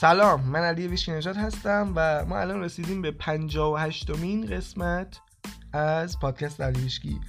سلام 0.00 0.40
من 0.40 0.60
علی 0.60 0.88
ویشکی 0.88 1.12
نژاد 1.12 1.36
هستم 1.36 1.92
و 1.96 2.24
ما 2.24 2.38
الان 2.38 2.60
رسیدیم 2.60 3.02
به 3.02 3.10
58 3.10 4.10
مین 4.10 4.46
قسمت 4.46 5.20
از 5.72 6.18
پادکست 6.18 6.60
علی 6.60 6.80
ویشکی 6.80 7.20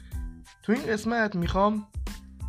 تو 0.63 0.71
این 0.71 0.85
قسمت 0.85 1.35
می‌خوام 1.35 1.87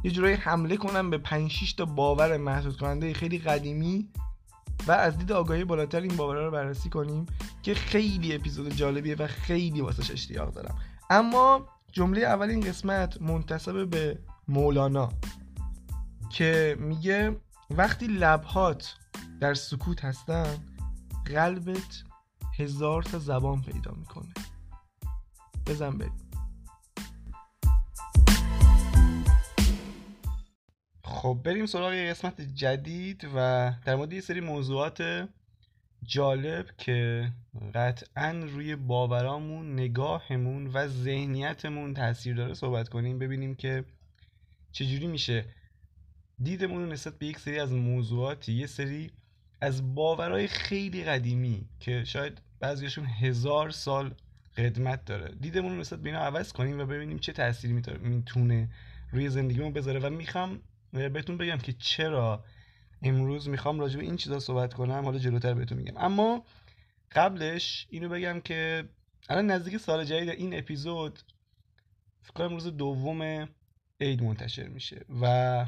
یه 0.05 0.11
جورایی 0.11 0.35
حمله 0.35 0.77
کنم 0.77 1.11
به 1.11 1.19
5 1.19 1.75
تا 1.77 1.85
باور 1.85 2.37
محدود 2.37 2.77
کننده 2.77 3.13
خیلی 3.13 3.39
قدیمی 3.39 4.09
و 4.87 4.93
از 4.93 5.19
دید 5.19 5.33
آگاهی 5.33 5.65
بالاتر 5.65 6.01
این 6.01 6.17
باورها 6.17 6.45
رو 6.45 6.51
بررسی 6.51 6.89
کنیم 6.91 7.27
که 7.63 7.75
خیلی 7.75 8.35
اپیزود 8.35 8.75
جالبیه 8.75 9.17
و 9.17 9.27
خیلی 9.27 9.81
واسش 9.81 10.11
اشتیاق 10.11 10.55
دارم. 10.55 10.79
اما 11.11 11.69
جمله 11.93 12.21
اول 12.21 12.51
این 12.51 12.61
قسمت 12.61 13.23
منتصب 13.23 13.91
به 13.91 14.19
مولانا 14.49 15.09
که 16.31 16.77
میگه 16.81 17.37
وقتی 17.71 18.07
لبهات 18.07 19.00
در 19.41 19.55
سکوت 19.55 20.05
هستن 20.05 20.59
قلبت 21.27 22.03
هزار 22.59 23.03
تا 23.03 23.19
زبان 23.19 23.63
پیدا 23.63 23.93
می‌کنه. 23.93 24.35
بزن 25.67 25.99
بریم. 25.99 26.31
خب 31.05 31.41
بریم 31.45 31.67
سراغ 31.67 31.93
یه 31.93 32.11
قسمت 32.11 32.41
جدید 32.41 33.25
و 33.35 33.73
در 33.85 33.97
مورد 33.97 34.13
یه 34.13 34.21
سری 34.21 34.41
موضوعات 34.41 35.29
جالب 36.03 36.67
که 36.79 37.29
قطعا 37.75 38.31
روی 38.31 38.77
باورامون 38.77 39.73
نگاهمون 39.73 40.67
و 40.67 40.89
ذهنیتمون 40.89 41.95
تاثیر 41.95 42.37
داره 42.37 42.55
صحبت 42.55 42.89
کنیم 42.89 43.19
ببینیم 43.19 43.55
که 43.55 43.85
چجوری 44.73 45.07
میشه. 45.07 45.45
دیدمون 46.43 46.93
نسبت 46.93 47.19
به 47.19 47.27
یک 47.27 47.39
سری 47.39 47.59
از 47.59 47.73
موضوعاتی 47.73 48.53
یه 48.53 48.67
سری 48.67 49.11
از 49.61 49.95
باورهای 49.95 50.49
خیلی 50.49 51.05
قدیمی 51.05 51.69
که 51.81 52.05
شاید 52.05 52.41
بعضیشون 52.61 53.07
هزار 53.07 53.71
سال 53.71 54.15
قدمت 54.57 55.05
داره. 55.05 55.35
دیدمون 55.41 55.73
رو 55.73 55.81
نسبت 55.81 55.99
به 55.99 56.09
اینا 56.09 56.21
عوض 56.21 56.53
کنیم 56.53 56.81
و 56.81 56.87
ببینیم 56.87 57.19
چه 57.19 57.33
تأثیری 57.33 57.83
می‌تونه 58.03 58.69
روی 59.13 59.29
زندگیمون 59.29 59.73
بذاره. 59.73 60.01
و 60.01 60.11
می‌خوام 60.11 60.63
بهتون 60.93 61.37
بگم 61.37 61.59
که 61.59 61.73
چرا 61.73 62.45
امروز 63.03 63.49
می‌خوام 63.49 63.81
راجع 63.81 63.99
به 63.99 64.05
این 64.05 64.17
چیزا 64.17 64.41
صحبت 64.41 64.75
کنم. 64.75 65.05
حالا 65.05 65.19
جلوتر 65.19 65.55
بهتون 65.55 65.79
میگم. 65.79 65.97
اما 65.97 66.45
قبلش 67.13 67.87
اینو 67.91 68.09
بگم 68.09 68.41
که 68.41 68.89
الان 69.29 69.47
نزدیک 69.47 69.77
سال 69.77 70.05
جدید 70.05 70.29
این 70.29 70.59
اپیزود 70.59 71.19
فکر 72.23 72.33
کنم 72.33 72.49
روز 72.49 72.67
دوم 72.67 73.49
عید 74.01 74.23
منتشر 74.23 74.69
میشه. 74.69 75.05
و 75.23 75.67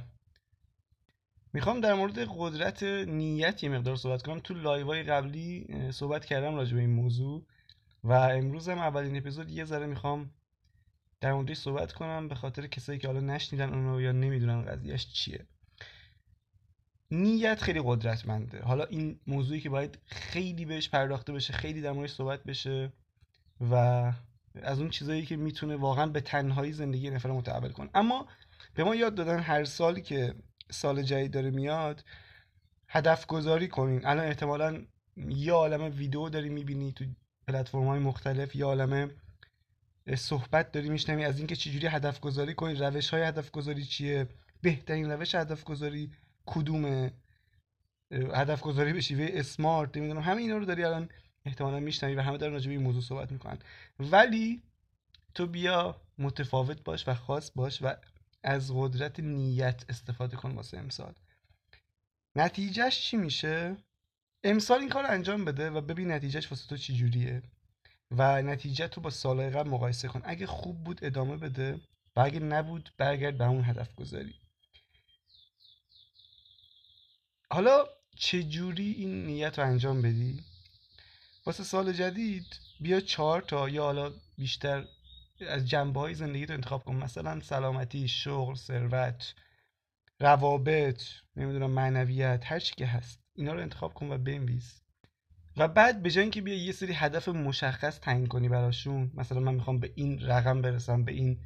می‌خوام 1.53 1.81
در 1.81 1.95
مورد 1.95 2.19
قدرت 2.19 2.83
نیت 2.83 3.65
یه 3.65 3.71
مقدار 3.71 3.97
صحبت 3.97 4.23
کنم. 4.23 4.41
تو 4.41 4.55
لایوهای 4.55 5.03
قبلی 5.03 5.67
صحبت 5.91 6.25
کردم 6.25 6.55
راجع 6.55 6.75
به 6.75 6.81
این 6.81 6.91
موضوع 6.91 7.47
و 8.05 8.13
امروز 8.13 8.69
هم 8.69 8.79
اولین 8.79 9.17
اپیزود 9.17 9.51
یه 9.51 9.65
ذره 9.65 9.87
می‌خوام 9.87 10.31
در 11.21 11.33
موردش 11.33 11.57
صحبت 11.57 11.93
کنم 11.93 12.29
به 12.29 12.35
خاطر 12.35 12.67
کسایی 12.67 12.99
که 12.99 13.07
حالا 13.07 13.21
نشنیدن 13.21 13.73
اونو 13.75 14.01
یا 14.01 14.13
نمی‌دونن 14.13 14.63
قضیهش 14.63 15.07
چیه. 15.13 15.47
نیت 17.11 17.63
خیلی 17.63 17.81
قدرتمنده. 17.85 18.63
حالا 18.63 18.85
این 18.85 19.21
موضوعی 19.27 19.61
که 19.61 19.71
باید 19.71 19.99
خیلی 20.07 20.65
بهش 20.65 20.89
پرداخته 20.89 21.33
بشه 21.33 21.53
خیلی 21.53 21.81
در 21.81 21.93
موردش 21.93 22.13
صحبت 22.13 22.45
بشه 22.45 22.93
و 23.71 23.75
از 24.63 24.81
اون 24.81 24.91
چیزایی 24.91 25.27
که 25.27 25.37
می‌تونه 25.37 25.77
واقعا 25.77 26.07
به 26.07 26.21
تنهایی 26.21 26.73
زندگی 26.73 27.11
نفر 27.11 27.31
متحول 27.31 27.73
کنه. 27.73 27.91
اما 27.95 28.27
به 28.75 28.85
ما 28.85 28.95
یاد 28.95 29.15
دادن 29.15 29.39
هر 29.39 29.65
سالی 29.65 30.03
که 30.03 30.35
سال 30.71 31.03
جدید 31.03 31.31
داره 31.31 31.51
میاد 31.51 32.05
هدف 32.89 33.27
گذاری 33.27 33.69
کنین. 33.69 34.07
الان 34.07 34.27
احتمالا 34.27 34.87
یه 35.17 35.53
عالم 35.53 35.99
ویدیو 35.99 36.29
داری 36.29 36.49
می‌بینی 36.49 36.93
تو 36.93 37.05
پلتفرم 37.49 37.87
های 37.87 38.01
مختلف 38.01 38.57
یه 38.57 38.65
عالم 38.65 39.11
صحبت 40.17 40.73
داری 40.73 40.89
میشنوی. 40.89 41.25
از 41.25 41.39
اینکه 41.39 41.57
چجوری 41.57 41.87
هدف 41.87 42.21
گذاری 42.21 42.55
کنی 42.55 42.75
روش 42.75 43.11
های 43.11 43.23
هدف 43.23 43.51
گذاری 43.51 43.85
چیه؟ 43.85 44.29
بهترین 44.63 45.11
روش 45.11 45.35
هدف 45.35 45.65
گذاری 45.65 46.13
کدومه؟ 46.47 47.13
هدف 48.13 48.61
گذاری 48.61 48.93
به 48.93 49.01
شیوه 49.01 49.29
اسمارت 49.33 49.97
نمی‌دونم. 49.97 50.21
همه 50.21 50.43
اینا 50.43 50.57
رو 50.57 50.65
داری 50.65 50.85
الان 50.85 51.09
احتمالا 51.45 51.81
میشنوی 51.81 52.15
و 52.15 52.21
همه 52.21 52.39
دارن 52.39 52.53
راجع 52.53 52.67
به 52.67 52.73
این 52.73 52.83
موضوع 52.83 53.03
صحبت 53.03 53.33
می‌کنن. 53.33 53.59
ولی 54.01 54.63
تو 55.35 55.47
بیا 55.47 56.01
متفاوت 56.19 56.85
باش 56.85 57.09
و 57.09 57.15
خاص 57.15 57.51
باش 57.55 57.83
و 57.83 57.95
از 58.43 58.73
قدرت 58.75 59.21
نیت 59.21 59.85
استفاده 59.89 60.37
کن 60.37 60.51
واسه 60.51 60.79
امسال. 60.79 61.15
نتیجهش 62.37 63.01
چی 63.01 63.17
میشه؟ 63.17 63.77
امسال 64.45 64.81
این 64.81 64.89
کار 64.89 65.07
انجام 65.07 65.45
بده 65.45 65.71
و 65.71 65.81
ببین 65.81 66.11
نتیجهش 66.11 66.51
واسه 66.51 66.69
تو 66.69 66.77
چی 66.77 66.95
جوریه 66.97 67.43
و 68.11 68.43
نتیجه 68.43 68.89
تو 68.89 69.01
با 69.01 69.11
سالهای 69.11 69.51
قبل 69.51 69.71
مقایسه 69.71 70.09
کن. 70.09 70.23
اگه 70.25 70.47
خوب 70.47 70.85
بود 70.85 71.05
ادامه 71.05 71.37
بده 71.37 71.81
و 72.17 72.21
اگه 72.21 72.41
نبود 72.41 72.91
برگرد 72.99 73.39
به 73.39 73.45
اون 73.45 73.65
هدف 73.65 73.95
گذاری. 73.95 74.35
حالا 77.51 77.85
چجوری 78.17 78.93
این 78.93 79.27
نیت 79.27 79.59
رو 79.59 79.67
انجام 79.67 80.03
بدی؟ 80.03 80.45
واسه 81.47 81.65
سال 81.65 81.93
جدید 81.93 82.47
بیا 82.81 83.01
چهار 83.01 83.43
تا 83.43 83.69
یا 83.69 83.83
حالا 83.83 84.13
بیشتر 84.39 84.89
از 85.49 85.69
جنبه 85.69 86.01
های 86.01 86.15
زندگی 86.15 86.47
رو 86.47 86.55
انتخاب 86.55 86.85
کن. 86.85 86.97
مثلا 86.97 87.41
سلامتی 87.41 88.09
شغل 88.09 88.55
ثروت 88.55 89.35
روابط 90.21 91.03
نمی‌دونم 91.37 91.71
معنویت 91.71 92.43
هر 92.47 92.59
چی 92.59 92.75
که 92.75 92.87
هست. 92.87 93.21
اینا 93.35 93.53
رو 93.53 93.61
انتخاب 93.61 93.95
کن 93.95 94.13
و 94.13 94.19
بنویس. 94.19 94.83
و 95.57 95.69
بعد 95.69 96.03
به 96.03 96.11
جای 96.11 96.23
اینکه 96.23 96.43
بیا 96.43 96.65
یه 96.65 96.73
سری 96.73 96.93
هدف 96.93 97.29
مشخص 97.29 98.01
تعیین 98.01 98.27
کنی 98.27 98.49
براشون 98.49 99.11
مثلا 99.15 99.41
من 99.41 99.55
می‌خوام 99.55 99.79
به 99.79 99.93
این 99.95 100.21
رقم 100.21 100.63
برسم 100.63 101.05
به 101.05 101.13
این 101.13 101.41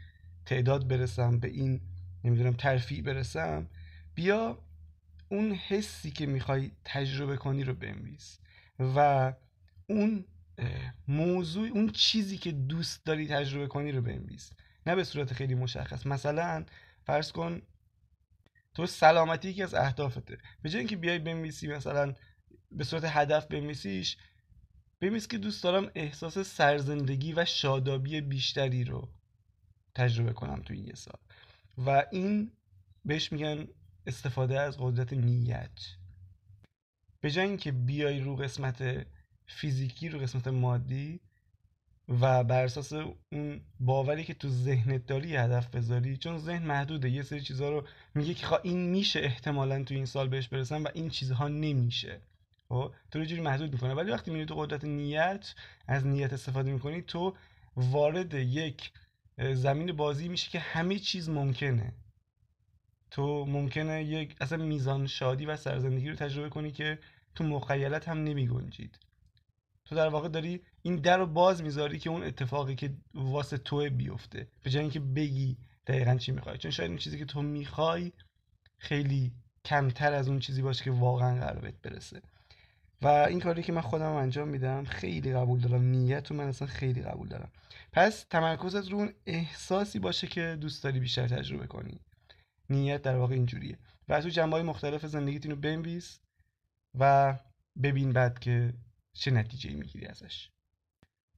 تعداد 0.47 0.89
برسم 0.89 1.39
به 1.39 1.49
این 1.49 1.81
نمی‌دونم 2.25 2.53
ترفیع 2.53 3.03
برسم 3.03 3.69
بیا 4.15 4.59
اون 5.29 5.53
حسی 5.53 6.11
که 6.11 6.27
می‌خوای 6.27 6.71
تجربه 6.85 7.37
کنی 7.37 7.65
رو 7.65 7.75
بنویس. 7.75 8.39
و 8.79 9.33
اون 9.89 10.25
موضوع 11.09 11.69
اون 11.69 11.91
چیزی 11.91 12.39
که 12.39 12.53
دوست 12.53 13.05
داری 13.05 13.28
تجربه 13.28 13.67
کنی 13.67 13.93
رو 13.93 14.03
بنویس. 14.03 14.53
نه 14.87 14.94
به 14.94 15.05
صورت 15.05 15.33
خیلی 15.33 15.55
مشخص. 15.55 16.06
مثلا 16.06 16.65
فرض 17.05 17.33
کن 17.33 17.62
تو 18.75 18.87
سلامتی 18.87 19.49
یکی 19.49 19.62
از 19.62 19.75
اهدافته. 19.75 20.39
به 20.62 20.71
جای 20.71 20.78
اینکه 20.78 20.97
بیای 20.97 21.19
بنویسی 21.19 21.69
مثلا 21.69 22.15
به 22.72 22.84
صورت 22.84 23.05
هدف 23.05 23.47
بنویسیش 23.47 24.17
بنویس 25.00 25.28
که 25.28 25.39
دوست 25.39 25.62
دارم 25.62 25.91
احساس 25.94 26.39
سرزندگی 26.39 27.33
و 27.33 27.44
شادابی 27.44 28.21
بیشتری 28.21 28.84
رو 28.84 29.09
تجربه 29.94 30.33
کنم 30.33 30.62
تو 30.62 30.75
این 30.75 30.84
یه 30.84 30.94
سال. 30.94 31.19
و 31.78 32.06
این 32.12 32.53
بهش 33.05 33.33
میگن 33.33 33.69
استفاده 34.06 34.61
از 34.61 34.77
قدرت 34.81 35.12
نیت. 35.12 35.78
به 37.21 37.31
جای 37.31 37.47
اینکه 37.47 37.73
بیای 37.73 38.21
رو 38.21 38.37
قسمت 38.37 39.06
فیزیکی 39.47 40.09
رو 40.09 40.19
قسمت 40.19 40.49
مادی 40.49 41.21
و 42.09 42.45
بر 42.45 42.65
اساس 42.65 42.93
اون 43.33 43.61
باوری 43.81 44.25
که 44.25 44.34
تو 44.34 44.49
ذهنت 44.49 45.07
داری 45.07 45.37
هدف 45.37 45.71
بذاری 45.75 46.17
چون 46.17 46.39
ذهن 46.39 46.67
محدوده 46.67 47.11
یه 47.11 47.23
سری 47.23 47.41
چیزها 47.41 47.71
رو 47.71 47.87
میگه 48.15 48.35
که 48.35 48.47
خواه 48.47 48.61
این 48.65 48.91
میشه 48.91 49.21
احتمالا 49.21 49.85
تو 49.85 49.95
این 49.95 50.06
سال 50.06 50.29
بهش 50.29 50.49
برسن 50.49 50.83
و 50.83 50.89
این 50.95 51.09
چیزها 51.09 51.49
نمیشه. 51.49 52.21
خب 52.69 52.95
تو 53.11 53.19
رو 53.19 53.25
جوری 53.25 53.41
محدود 53.41 53.73
می‌کنه. 53.73 53.95
ولی 53.95 54.11
وقتی 54.11 54.31
میری 54.31 54.47
تو 54.47 54.55
قدرت 54.55 54.85
نیت 54.85 55.55
از 55.89 56.06
نیت 56.06 56.33
استفاده 56.33 56.73
می‌کنی 56.73 57.03
تو 57.03 57.37
وارد 57.77 58.35
یک 58.35 58.93
زمین 59.53 59.93
بازی 59.93 60.29
میشه 60.29 60.51
که 60.51 60.59
همه 60.59 60.99
چیز 60.99 61.29
ممکنه. 61.29 61.93
تو 63.11 63.47
ممکنه 63.47 64.05
یک 64.05 64.37
اصلا 64.41 64.65
میزان 64.65 65.06
شادی 65.06 65.47
و 65.47 65.56
سرزندگی 65.56 66.09
رو 66.09 66.17
تجربه 66.17 66.49
کنی 66.49 66.73
که 66.73 66.99
تو 67.35 67.44
مخیلت 67.44 68.09
هم 68.09 68.25
نمی 68.25 68.47
گنجید 68.47 68.99
تو 69.87 69.94
در 69.94 70.09
واقع 70.09 70.29
داری 70.29 70.61
این 70.83 70.97
در 70.97 71.19
رو 71.19 71.27
باز 71.27 71.62
می‌ذاری 71.62 71.99
که 71.99 72.11
اون 72.11 72.25
اتفاقی 72.25 72.75
که 72.75 72.94
واسه 73.15 73.59
تو 73.59 73.91
بیفته. 73.91 74.49
به 74.62 74.71
جای 74.71 74.83
اینکه 74.83 75.00
بگی 75.00 75.56
دقیقا 75.87 76.15
چی 76.15 76.33
می‌خوای. 76.33 76.59
چون 76.59 76.71
شاید 76.71 76.91
این 76.91 76.99
چیزی 76.99 77.19
که 77.19 77.25
تو 77.25 77.43
می‌خوای 77.43 78.12
خیلی 78.79 79.33
کمتر 79.65 80.12
از 80.12 80.29
اون 80.29 80.38
چیزی 80.38 80.62
باشه 80.62 80.85
که 80.85 80.91
واقعا 80.91 81.41
قرار 81.41 81.59
بهت 81.59 81.83
برسه. 81.83 82.23
و 83.03 83.06
این 83.06 83.41
کاری 83.41 83.62
که 83.62 83.73
من 83.73 83.81
خودم 83.81 84.12
انجام 84.12 84.49
میدم 84.49 84.85
خیلی 84.85 85.33
قبول 85.33 85.61
دارم. 85.61 85.83
نیت 85.83 86.31
رو 86.31 86.37
من 86.37 86.49
اصلا 86.49 86.69
خیلی 86.69 87.03
قبول 87.03 87.29
دارم. 87.29 87.49
پس 87.93 88.27
تمرکزت 88.31 88.91
رو 88.91 88.99
اون 88.99 89.12
احساسی 89.27 89.99
باشه 89.99 90.27
که 90.27 90.59
دوست 90.61 90.85
داری 90.85 91.00
بیشتر 91.00 91.29
تجربه 91.29 91.67
کنی. 91.67 92.00
نیت 92.71 93.03
در 93.03 93.17
واقع 93.17 93.35
اینجوریه. 93.35 93.79
و 94.09 94.21
تو 94.21 94.29
جنبه 94.29 94.56
های 94.56 94.62
مختلف 94.62 95.06
زندگیت 95.06 95.44
اینو 95.44 95.56
بنویس 95.56 96.21
و 96.99 97.35
ببین 97.82 98.12
بعد 98.12 98.39
که 98.39 98.73
چه 99.19 99.31
نتیجه 99.31 99.71
می‌گیری 99.71 100.07
ازش؟ 100.07 100.51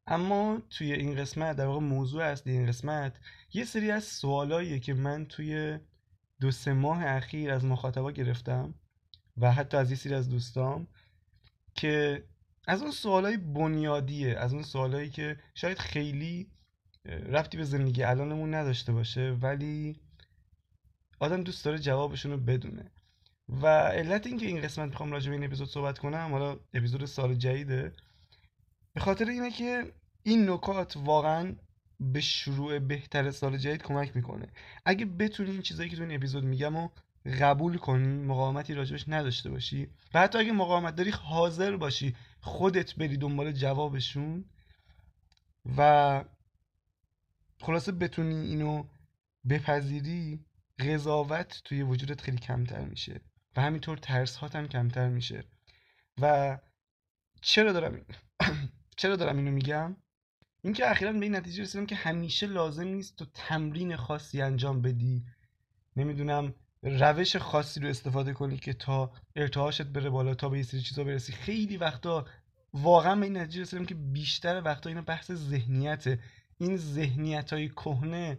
اما 0.07 0.63
توی 0.71 0.93
این 0.93 1.17
قسمت 1.17 1.57
در 1.57 1.67
واقع 1.67 1.81
موضوع 1.81 2.25
اصلی 2.25 2.53
این 2.53 2.67
قسمت 2.67 3.17
یه 3.53 3.65
سری 3.65 3.91
از 3.91 4.05
سوالاییه 4.05 4.79
که 4.79 4.95
من 4.95 5.27
توی 5.27 5.79
دو 6.41 6.51
سه 6.51 6.73
ماه 6.73 7.05
اخیر 7.05 7.51
از 7.51 7.65
مخاطبا 7.65 8.13
گرفتم 8.13 8.75
و 9.37 9.53
حتی 9.53 9.77
از 9.77 9.91
یه 9.91 9.97
سری 9.97 10.15
از 10.15 10.29
دوستام 10.29 10.87
که 11.75 12.25
از 12.67 12.83
اون 12.83 12.91
سوالای 12.91 13.37
بنیادیه 13.37 14.39
از 14.39 14.53
اون 14.53 14.63
سوالایی 14.63 15.11
که 15.11 15.37
شاید 15.55 15.79
خیلی 15.79 16.51
رفتی 17.05 17.57
به 17.57 17.65
زندگی 17.65 18.03
الانمون 18.03 18.55
نداشته 18.55 18.93
باشه 18.93 19.37
ولی 19.41 20.01
آدم 21.21 21.43
دوست 21.43 21.65
داره 21.65 21.79
جوابشون 21.79 22.33
رو 22.33 22.39
بدونه. 22.39 22.91
و 23.49 23.67
علت 23.67 24.27
اینکه 24.27 24.47
این 24.47 24.61
قسمت 24.61 24.89
می‌خوام 24.89 25.12
راجع 25.12 25.29
به 25.29 25.37
این 25.37 25.45
اپیزود 25.45 25.69
صحبت 25.69 25.99
کنم 25.99 26.29
حالا 26.33 26.56
اپیزود 26.75 27.05
سال 27.05 27.35
جدیده. 27.35 27.93
به 28.95 29.00
خاطر 29.00 29.25
اینه 29.25 29.50
که 29.50 29.93
این 30.23 30.50
نکات 30.50 30.97
واقعا 30.97 31.56
به 32.00 32.21
شروع 32.21 32.79
بهتر 32.79 33.31
سال 33.31 33.59
جدید 33.59 33.83
کمک 33.83 34.17
می‌کنه. 34.17 34.47
اگه 34.85 35.05
بتونی 35.05 35.50
این 35.50 35.62
چیزایی 35.62 35.91
که 35.91 35.97
تو 35.97 36.03
این 36.03 36.15
اپیزود 36.15 36.45
میگم 36.45 36.77
و 36.77 36.89
قبول 37.41 37.79
کنی 37.79 38.23
مقاومتی 38.23 38.75
راجبش 38.75 39.05
نداشته 39.09 39.51
باشی 39.51 39.89
و 40.15 40.21
حتی 40.21 40.39
اگه 40.39 40.53
مقاومت 40.53 40.97
داری 40.97 41.11
حاضر 41.11 41.77
باشی 41.77 42.17
خودت 42.41 42.94
بری 42.94 43.17
دنبال 43.17 43.53
جوابشون 43.53 44.44
و 45.77 46.25
خلاصه 47.61 47.93
بتونی 47.93 48.47
اینو 48.47 48.85
بپذیری 49.49 50.44
قضاوت 50.79 51.61
توی 51.65 51.83
وجودت 51.83 52.21
خیلی 52.21 52.39
کمتر 52.39 52.85
میشه. 52.85 53.21
و 53.58 53.60
همینطور 53.60 53.96
ترس 53.96 54.37
هم 54.37 54.69
کمتر 54.69 55.08
میشه. 55.08 55.44
و 56.20 56.58
چرا 57.40 57.72
دارم 57.72 58.05
چرا 58.96 59.16
دارم 59.16 59.37
اینو 59.37 59.50
میگم؟ 59.50 59.96
اینکه 60.62 60.90
اخیرا 60.90 61.12
به 61.12 61.19
این 61.19 61.37
نتیجه 61.37 61.62
رسیدم 61.62 61.87
که 61.87 61.94
همیشه 61.94 62.46
لازم 62.46 62.88
نیست 62.88 63.16
تو 63.16 63.25
تمرین 63.34 63.96
خاصی 63.96 64.43
انجام 64.43 64.82
بدی. 64.82 65.25
نمی‌دونم 65.96 66.55
روش 66.82 67.37
خاصی 67.37 67.81
رو 67.81 67.88
استفاده 67.88 68.32
کنی 68.32 68.56
که 68.56 68.72
تا 68.72 69.12
ارتعاشت 69.37 69.82
بره 69.82 70.10
بالا 70.10 70.34
تا 70.34 70.49
به 70.49 70.56
یه 70.56 70.64
سری 70.64 70.81
چیزا 70.81 71.05
برسی. 71.05 71.32
خیلی 71.32 71.76
وقتا 71.76 72.26
واقعا 72.72 73.16
به 73.16 73.26
این 73.26 73.37
نتیجه 73.37 73.62
رسیدم 73.62 73.84
که 73.84 73.94
بیشتر 73.94 74.62
وقتا 74.64 74.88
اینا 74.88 75.02
بحث 75.02 75.32
ذهنیته. 75.32 76.19
این 76.58 76.76
ذهنیت 76.76 77.52
های 77.52 77.69
کهنه 77.69 78.38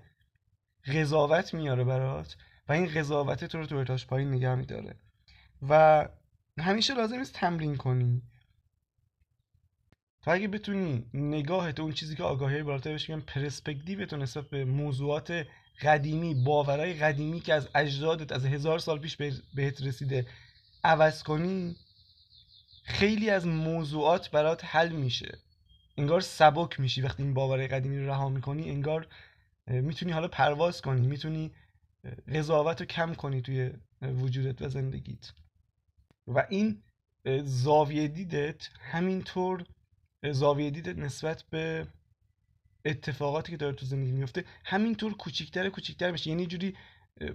قضاوت 0.85 1.53
میاره 1.53 1.83
برات 1.83 2.37
و 2.69 2.71
این 2.71 2.85
قضاوت 2.85 3.45
تو 3.45 3.57
رو 3.57 3.65
تو 3.65 3.75
ارتعاش 3.75 4.07
پایین 4.07 4.31
نگه 4.31 4.55
میداره. 4.55 4.95
و 5.69 6.07
همیشه 6.59 6.93
لازم 6.93 7.17
نیست 7.17 7.33
تمرین 7.33 7.77
کنی. 7.77 8.21
تا 10.21 10.31
اگه 10.31 10.47
بتونی 10.47 11.05
نگاهت 11.13 11.79
اون 11.79 11.91
چیزی 11.91 12.15
که 12.15 12.23
آگاهی 12.23 12.63
بالاتر 12.63 12.89
بهش 12.89 13.09
میگن 13.09 13.21
پرسپکتیو 13.21 14.05
تو 14.05 14.17
نسبت 14.17 14.49
به 14.49 14.65
موضوعات 14.65 15.45
قدیمی 15.81 16.43
باورهای 16.43 16.93
قدیمی 16.93 17.39
که 17.39 17.53
از 17.53 17.69
اجدادت 17.75 18.31
از 18.31 18.45
هزار 18.45 18.79
سال 18.79 18.99
پیش 18.99 19.17
بهت 19.55 19.81
رسیده 19.81 20.27
عوض 20.83 21.23
کنی 21.23 21.75
خیلی 22.83 23.29
از 23.29 23.47
موضوعات 23.47 24.31
برات 24.31 24.65
حل 24.65 24.89
میشه. 24.89 25.37
انگار 25.97 26.21
سبک 26.21 26.79
میشی. 26.79 27.01
وقتی 27.01 27.23
این 27.23 27.33
باورهای 27.33 27.67
قدیمی 27.67 27.99
رو 27.99 28.07
رها 28.07 28.29
می‌کنی 28.29 28.69
انگار 28.69 29.07
می‌تونی 29.67 30.11
حالا 30.11 30.27
پرواز 30.27 30.81
کنی 30.81 31.07
می‌تونی 31.07 31.51
قضاوت 32.33 32.81
رو 32.81 32.87
کم 32.87 33.13
کنی 33.13 33.41
توی 33.41 33.71
وجودت 34.01 34.61
و 34.61 34.69
زندگیت. 34.69 35.31
و 36.29 36.45
این 36.49 36.81
زاویه 37.43 38.07
دیدت 38.07 38.69
همینطور 38.79 39.65
زاویه 40.31 40.69
دیدت 40.69 40.97
نسبت 40.97 41.43
به 41.49 41.87
اتفاقاتی 42.85 43.51
که 43.51 43.57
داره 43.57 43.75
تو 43.75 43.85
زندگی 43.85 44.11
میفته 44.11 44.45
همینطور 44.65 45.13
کوچیکتر 45.13 45.69
کوچیکتر 45.69 46.11
میشه. 46.11 46.29
یعنی 46.29 46.45
جوری 46.45 46.75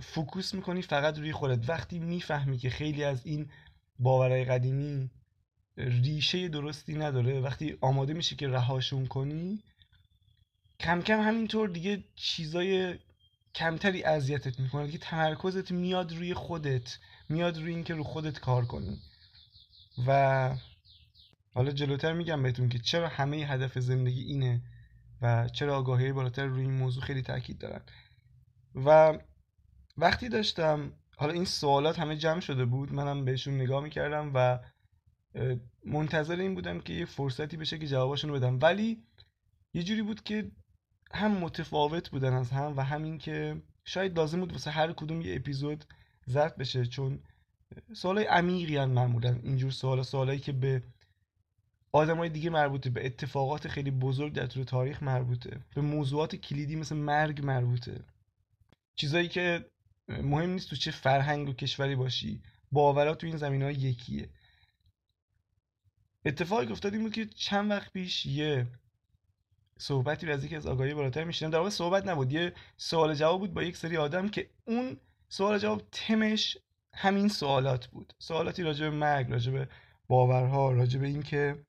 فوکوس 0.01 0.55
می‌کنی 0.55 0.83
فقط 0.83 1.19
روی 1.19 1.33
خودت. 1.33 1.69
وقتی 1.69 1.99
می‌فهمی 1.99 2.59
که 2.59 2.71
خیلی 2.71 3.05
از 3.05 3.27
این 3.27 3.51
باورهای 3.99 4.45
قدیمی 4.45 5.11
ریشه 5.77 6.49
درستی 6.49 6.95
نداره 6.95 7.41
وقتی 7.41 7.79
آماده 7.81 8.13
میشه 8.13 8.37
که 8.37 8.49
رهاشون 8.49 9.07
کنی 9.07 9.63
کم 10.81 11.03
کم 11.03 11.21
همینطور 11.21 11.69
دیگه 11.69 12.05
چیزای 12.17 12.99
کمتری 13.55 14.03
اذیتت 14.05 14.61
می‌کنه. 14.61 14.87
دیگه 14.87 14.99
تمرکزت 14.99 15.71
میاد 15.71 16.13
روی 16.13 16.35
خودت. 16.35 16.99
میاد 17.29 17.59
روی 17.59 17.75
اینکه 17.75 17.95
رو 17.95 18.05
خودت 18.05 18.41
کار 18.41 18.65
کنی. 18.65 18.99
و 20.07 20.51
حالا 21.55 21.71
جلوتر 21.71 22.13
میگم 22.13 22.43
بهتون 22.43 22.69
که 22.69 22.79
چرا 22.79 23.09
همه 23.09 23.37
هدف 23.37 23.79
زندگی 23.79 24.23
اینه 24.23 24.63
و 25.23 25.49
چرا 25.49 25.79
آگاهی 25.79 26.13
بالاتر 26.13 26.45
روی 26.45 26.63
این 26.63 26.73
موضوع 26.73 27.03
خیلی 27.03 27.23
تاکید 27.23 27.59
دارن. 27.59 27.81
و 28.75 29.19
وقتی 29.97 30.29
داشتم 30.29 30.93
حالا 31.17 31.33
این 31.33 31.45
سوالات 31.45 31.99
همه 31.99 32.17
جمع 32.17 32.41
شده 32.41 32.65
بود 32.65 32.93
منم 32.93 33.25
بهشون 33.25 33.55
نگاه 33.55 33.83
می‌کردم 33.83 34.31
و 34.35 34.59
منتظر 35.85 36.37
این 36.37 36.55
بودم 36.55 36.81
که 36.81 36.93
یه 36.93 37.05
فرصتی 37.05 37.57
بشه 37.57 37.79
که 37.79 37.87
جواباشون 37.87 38.31
رو 38.31 38.37
بدم. 38.37 38.59
ولی 38.63 39.03
یه 39.75 39.83
جوری 39.83 40.03
بود 40.03 40.23
که 40.23 40.51
هم 41.13 41.33
متفاوت 41.33 42.11
بودن 42.11 42.33
از 42.33 42.51
هم 42.51 42.77
و 42.77 42.81
همین 42.81 43.19
که 43.19 43.63
شاید 43.85 44.17
لازم 44.17 44.41
بود 44.41 44.53
واسه 44.53 44.71
هر 44.71 44.93
کدوم 44.93 45.21
یه 45.21 45.37
اپیزود 45.37 45.85
ضبط 46.29 46.57
بشه 46.57 46.87
چون 46.87 47.19
سوالای 47.93 48.25
عمیقی 48.25 48.77
هم 48.77 48.91
معمولا 48.91 49.39
اینجور 49.43 49.71
سوال 49.71 50.03
سوالایی 50.03 50.41
که 50.41 50.53
به 50.53 50.83
های 51.95 52.29
دیگه 52.29 52.51
مربوطه 52.51 52.91
به 52.91 53.07
اتفاقات 53.07 53.69
خیلی 53.69 53.91
بزرگ 53.91 54.33
در 54.33 54.47
طول 54.47 54.65
تاریخ 54.65 55.03
مربوطه 55.03 55.61
به 55.75 55.81
موضوعات 55.81 56.37
کلیدی 56.37 56.77
مثل 56.77 56.97
مرگ 56.97 57.45
مربوطه. 57.45 58.01
چیزایی 58.97 59.29
که 59.29 59.67
مهم 60.09 60.51
نیست 60.51 60.71
تو 60.71 60.77
چه 60.77 60.91
فرهنگ 60.91 61.49
و 61.49 61.53
کشوری 61.53 61.97
باشی 61.97 62.43
باورات 62.73 63.19
تو 63.19 63.27
این 63.27 63.37
زمین 63.37 63.63
های 63.63 63.75
یکیه. 63.75 64.29
اتفاقی 66.25 66.67
افتاد 66.67 66.93
این 66.93 67.03
بود 67.03 67.13
که 67.13 67.27
چند 67.27 67.71
وقت 67.71 67.93
پیش 67.93 68.27
یه 68.27 68.67
صحبتی 69.79 70.31
از 70.31 70.45
یکی 70.45 70.57
از 70.57 70.67
آگاهی 70.67 70.95
بالاتر 70.95 71.25
میشنم 71.25 71.51
در 71.51 71.59
واقع 71.59 71.71
صحبت 71.71 72.07
نبود 72.07 72.33
یه 72.33 72.53
سوال 72.77 73.15
جواب 73.15 73.41
بود 73.41 73.55
با 73.55 73.63
یک 73.63 73.77
سری 73.77 73.97
آدم 73.97 74.29
که 74.29 74.51
اون 74.65 74.97
سوال 75.37 75.59
جواب 75.59 75.83
تمش 75.93 76.59
همین 76.93 77.29
سوالات 77.29 77.87
بود. 77.87 78.15
سوالاتی 78.19 78.63
راجع 78.63 78.91
به 78.91 78.97
مرگ 78.97 79.31
راجع 79.31 79.53
به 79.53 79.69
باورها 80.09 80.73
راجع 80.73 81.01
به 81.01 81.07
اینکه 81.07 81.65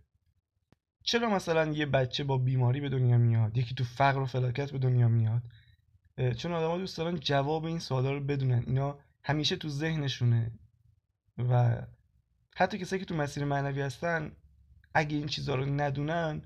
چرا 1.04 1.30
مثلا 1.30 1.72
یه 1.72 1.86
بچه 1.86 2.24
با 2.24 2.38
بیماری 2.38 2.80
به 2.80 2.90
دنیا 2.90 3.18
میاد 3.18 3.58
یکی 3.58 3.76
تو 3.76 3.84
فقر 3.84 4.20
و 4.20 4.26
فلاکت 4.26 4.72
به 4.72 4.78
دنیا 4.78 5.08
میاد 5.08 5.42
چون 6.38 6.52
آدما 6.52 6.78
دوست 6.78 6.98
دارن 6.98 7.20
جواب 7.20 7.66
این 7.66 7.80
سوالا 7.80 8.12
رو 8.12 8.20
بدونن. 8.20 8.64
اینا 8.68 9.00
همیشه 9.24 9.56
تو 9.56 9.70
ذهنشونه 9.70 10.52
و 11.38 11.82
حتی 12.56 12.78
کسایی 12.78 13.00
که 13.00 13.06
تو 13.06 13.16
مسیر 13.16 13.46
معنوی 13.46 13.82
هستن 13.82 14.32
اگه 14.94 15.18
این 15.18 15.28
چیزها 15.28 15.56
رو 15.56 15.66
ندونن 15.66 16.42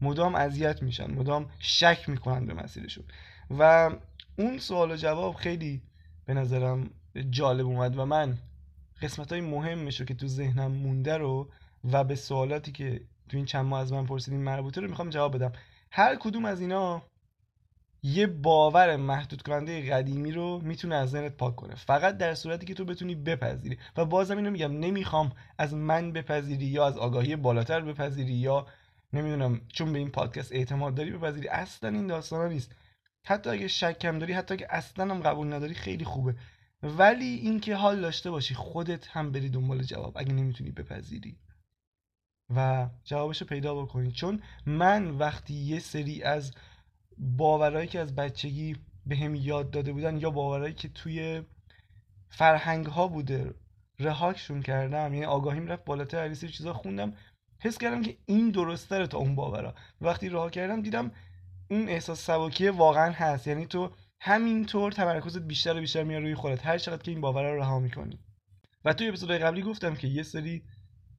مدام 0.00 0.34
اذیت 0.34 0.82
میشن 0.82 1.10
مدام 1.10 1.50
شک 1.58 2.08
می‌کنن 2.08 2.46
به 2.46 2.54
مسیرشون. 2.54 3.04
و 3.50 3.90
اون 4.38 4.58
سوال 4.58 4.90
و 4.90 4.96
جواب 4.96 5.34
خیلی 5.34 5.82
به 6.26 6.34
نظرم 6.34 6.90
جالب 7.30 7.66
اومد 7.66 7.98
و 7.98 8.04
من 8.04 8.38
قسمت 9.02 9.32
های 9.32 9.40
مهمش 9.40 10.00
رو 10.00 10.06
که 10.06 10.14
تو 10.14 10.26
ذهنم 10.26 10.72
مونده 10.72 11.16
رو 11.16 11.48
و 11.92 12.04
به 12.04 12.14
سوالاتی 12.14 12.72
که 12.72 13.00
تو 13.28 13.36
این 13.36 13.46
چند 13.46 13.66
ماه 13.66 13.80
از 13.80 13.92
من 13.92 14.06
پرسیدین 14.06 14.40
مربوطه 14.40 14.80
رو 14.80 14.88
می‌خوام 14.88 15.10
جواب 15.10 15.34
بدم. 15.34 15.52
هر 15.90 16.16
کدوم 16.16 16.44
از 16.44 16.60
اینا 16.60 17.02
یه 18.02 18.26
باور 18.26 18.96
محدود 18.96 19.42
کننده 19.42 19.90
قدیمی 19.90 20.32
رو 20.32 20.60
می‌تونه 20.62 20.94
از 20.94 21.10
ذهنت 21.10 21.36
پاک 21.36 21.56
کنه. 21.56 21.74
فقط 21.74 22.16
در 22.16 22.34
صورتی 22.34 22.66
که 22.66 22.74
تو 22.74 22.84
بتونی 22.84 23.14
بپذیری. 23.14 23.78
و 23.96 24.04
بازم 24.04 24.36
اینو 24.36 24.50
میگم 24.50 24.72
نمی‌خوام 24.72 25.32
از 25.58 25.74
من 25.74 26.12
بپذیری 26.12 26.66
یا 26.66 26.86
از 26.86 26.96
آگاهی 26.98 27.36
بالاتر 27.36 27.80
بپذیری 27.80 28.32
یا 28.32 28.66
نمی‌دونم 29.12 29.60
چون 29.72 29.92
به 29.92 29.98
این 29.98 30.10
پادکست 30.10 30.52
اعتماد 30.52 30.94
داری 30.94 31.10
بپذیری. 31.10 31.48
اصلا 31.48 31.90
این 31.90 32.06
داستانا 32.06 32.48
نیست. 32.48 32.74
حتی 33.24 33.50
اگه 33.50 33.68
شکم 33.68 34.18
داری 34.18 34.32
حتی 34.32 34.54
اگه 34.54 34.66
اصلا 34.70 35.14
هم 35.14 35.20
قبول 35.20 35.52
نداری 35.52 35.74
خیلی 35.74 36.04
خوبه. 36.04 36.34
ولی 36.82 37.24
اینکه 37.24 37.76
حال 37.76 38.00
داشته 38.00 38.30
باشی 38.30 38.54
خودت 38.54 39.08
هم 39.08 39.32
بری 39.32 39.48
دنبال 39.48 39.82
جواب 39.82 40.18
اگه 40.18 40.32
نمی‌تونی 40.32 40.70
بپذیری. 40.70 41.36
و 42.56 42.88
جوابشو 43.04 43.44
پیدا 43.44 43.82
بکنی. 43.82 44.12
چون 44.12 44.42
من 44.66 45.10
وقتی 45.10 45.54
یه 45.54 45.78
سری 45.78 46.22
از 46.22 46.52
باورهایی 47.18 47.88
که 47.88 48.00
از 48.00 48.14
بچگی 48.14 48.76
به 49.06 49.16
هم 49.16 49.34
یاد 49.34 49.70
داده 49.70 49.92
بودن 49.92 50.16
یا 50.16 50.30
باورهایی 50.30 50.74
که 50.74 50.88
توی 50.88 51.42
فرهنگ 52.28 52.86
ها 52.86 53.08
بوده 53.08 53.54
رهاکشون 53.98 54.62
کردم. 54.62 55.14
یعنی 55.14 55.24
آگاهیم 55.24 55.66
رفت 55.66 55.84
بالاتر 55.84 56.34
سری 56.34 56.50
چیزا 56.50 56.72
خوندم. 56.72 57.12
حس 57.58 57.78
کردم 57.78 58.02
که 58.02 58.16
این 58.26 58.50
درسته 58.50 59.06
تا 59.06 59.18
اون 59.18 59.34
باورا. 59.34 59.74
وقتی 60.00 60.28
رها 60.28 60.50
کردم 60.50 60.82
دیدم 60.82 61.10
اون 61.70 61.88
احساس 61.88 62.26
سبکی 62.26 62.68
واقعا 62.68 63.12
هست. 63.12 63.46
یعنی 63.46 63.66
تو 63.66 63.90
همینطور 64.20 64.92
تمرکزت 64.92 65.42
بیشتر 65.42 65.76
و 65.76 65.80
بیشتر 65.80 66.04
میاد 66.04 66.22
روی 66.22 66.34
خودت. 66.34 66.66
هر 66.66 66.78
چقدر 66.78 67.02
که 67.02 67.10
این 67.10 67.20
باورا 67.20 67.54
رو 67.54 67.60
رها 67.60 67.78
می‌کنی. 67.78 68.18
و 68.84 68.92
توی 68.92 69.08
اپیزود 69.08 69.30
قبلی 69.30 69.62
گفتم 69.62 69.94
که 69.94 70.08
یه 70.08 70.22
سری 70.22 70.62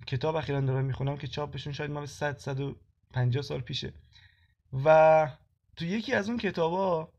کتاب 0.07 0.35
اخیرا 0.35 0.61
دارم 0.61 0.85
می‌خونم 0.85 1.17
که 1.17 1.27
چاپشون 1.27 1.73
شاید 1.73 1.91
مال 1.91 2.05
100 2.05 2.37
150 2.37 3.43
سال 3.43 3.61
پیشه. 3.61 3.93
و 4.85 5.27
تو 5.75 5.85
یکی 5.85 6.13
از 6.13 6.29
اون 6.29 6.37
کتابا 6.37 7.13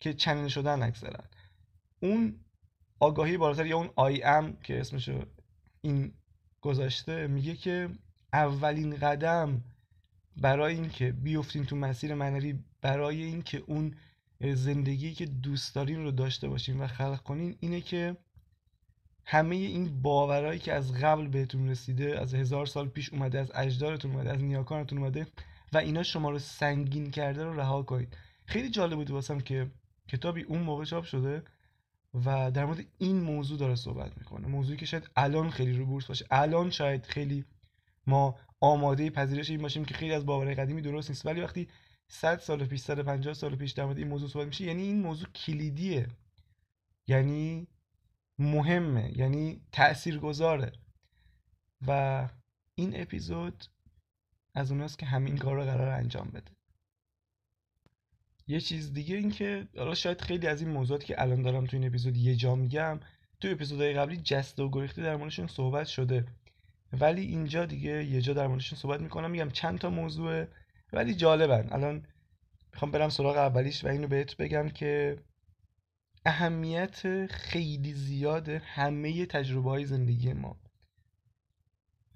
که 0.00 0.14
چنل 0.14 0.48
شدن 0.48 0.82
اکثرا 0.82 1.24
اون 2.00 2.40
آگاهی 3.00 3.36
بالاتر 3.36 3.66
یا 3.66 3.76
اون 3.76 3.90
آی 3.96 4.22
ام 4.22 4.56
که 4.56 4.80
اسمشو 4.80 5.22
این 5.80 6.14
گذاشته 6.60 7.26
میگه 7.26 7.56
که 7.56 7.88
اولین 8.32 8.96
قدم 8.96 9.64
برای 10.36 10.74
اینکه 10.74 11.12
بیفتین 11.12 11.64
تو 11.64 11.76
مسیر 11.76 12.14
معنوی 12.14 12.58
برای 12.80 13.22
اینکه 13.22 13.62
اون 13.66 13.94
زندگی 14.54 15.14
که 15.14 15.26
دوست 15.26 15.74
دارین 15.74 16.02
رو 16.02 16.10
داشته 16.10 16.48
باشین 16.48 16.80
و 16.80 16.86
خلق 16.86 17.22
کنین 17.22 17.56
اینه 17.60 17.80
که 17.80 18.16
همه 19.24 19.56
این 19.56 20.02
باورهایی 20.02 20.58
که 20.58 20.72
از 20.72 20.92
قبل 20.92 21.28
بهتون 21.28 21.68
رسیده 21.68 22.20
از 22.20 22.34
هزار 22.34 22.66
سال 22.66 22.88
پیش 22.88 23.12
اومده 23.12 23.40
از 23.40 23.52
اجدارتون 23.54 24.12
اومده 24.12 24.32
از 24.32 24.42
نیاکانتون 24.42 24.98
اومده 24.98 25.26
و 25.72 25.78
اینا 25.78 26.02
شما 26.02 26.30
رو 26.30 26.38
سنگین 26.38 27.10
کرده 27.10 27.44
رو 27.44 27.60
رها 27.60 27.82
کنید. 27.82 28.16
خیلی 28.44 28.70
جالب 28.70 28.94
بود 28.94 29.10
واسم 29.10 29.40
که 29.40 29.70
کتابی 30.08 30.42
اون 30.42 30.62
موقع 30.62 30.84
چاپ 30.84 31.04
شده 31.04 31.42
و 32.24 32.50
در 32.50 32.64
مورد 32.64 32.84
این 32.98 33.20
موضوع 33.20 33.58
داره 33.58 33.74
صحبت 33.74 34.18
می‌کنه. 34.18 34.48
موضوعی 34.48 34.78
که 34.78 34.86
شاید 34.86 35.10
الان 35.16 35.50
خیلی 35.50 35.72
رو 35.72 35.86
بورس 35.86 36.06
باشه. 36.06 36.26
الان 36.30 36.70
شاید 36.70 37.04
خیلی 37.04 37.44
ما 38.06 38.36
آماده 38.60 39.10
پذیرش 39.10 39.50
این 39.50 39.62
باشیم 39.62 39.84
که 39.84 39.94
خیلی 39.94 40.12
از 40.12 40.26
باورهای 40.26 40.54
قدیمی 40.54 40.82
درست 40.82 41.10
نیست. 41.10 41.26
ولی 41.26 41.40
وقتی 41.40 41.68
100 42.08 42.38
سال 42.38 42.66
پیش 42.66 42.80
150 42.80 43.34
سال 43.34 43.56
پیش 43.56 43.72
در 43.72 43.84
مورد 43.84 43.98
این 43.98 44.08
موضوع 44.08 44.28
صحبت 44.28 44.46
میشه 44.46 44.64
یعنی 44.64 44.82
این 44.82 45.00
موضوع 45.00 45.28
کلیدیه. 45.28 46.08
یعنی 47.06 47.66
مهمه 48.38 49.18
یعنی 49.18 49.60
تاثیرگذاره 49.72 50.72
و 51.86 52.28
این 52.74 53.00
اپیزود 53.00 53.64
از 54.54 54.70
اوناست 54.70 54.98
که 54.98 55.06
همین 55.06 55.38
کار 55.38 55.56
رو 55.56 55.64
قرار 55.64 55.88
انجام 55.88 56.28
بده. 56.28 56.56
یه 58.48 58.60
چیز 58.60 58.92
دیگه 58.92 59.16
این 59.16 59.30
که 59.30 59.68
حالا 59.76 59.94
شاید 59.94 60.20
خیلی 60.20 60.46
از 60.46 60.62
این 60.62 60.70
موضوعاتی 60.70 61.06
که 61.06 61.22
الان 61.22 61.42
دارم 61.42 61.66
تو 61.66 61.76
این 61.76 61.86
اپیزود 61.86 62.16
یه 62.16 62.36
جا 62.36 62.54
میگم 62.54 63.00
تو 63.40 63.48
اپیزودهای 63.48 63.94
قبلی 63.94 64.16
جسته 64.16 64.62
و 64.62 64.70
گریخته 64.70 65.02
در 65.02 65.16
موردشون 65.16 65.46
صحبت 65.46 65.86
شده. 65.86 66.26
ولی 67.00 67.22
اینجا 67.22 67.66
دیگه 67.66 68.04
یه 68.04 68.20
جا 68.20 68.32
در 68.32 68.46
موردشون 68.46 68.78
صحبت 68.78 69.00
می‌کنم 69.00 69.30
میگم 69.30 69.50
چند 69.50 69.78
تا 69.78 69.90
موضوع 69.90 70.44
ولی 70.92 71.14
جالبن. 71.14 71.68
الان 71.72 72.06
می‌خوام 72.72 72.90
برم 72.90 73.08
سراغ 73.08 73.36
اولیش 73.36 73.84
و 73.84 73.88
اینو 73.88 74.08
بهت 74.08 74.36
بگم 74.36 74.68
که 74.68 75.18
اهمیت 76.24 77.26
خیلی 77.26 77.92
زیاد 77.92 78.48
همه 78.48 79.26
تجربه 79.26 79.70
های 79.70 79.84
زندگی 79.84 80.32
ما 80.32 80.60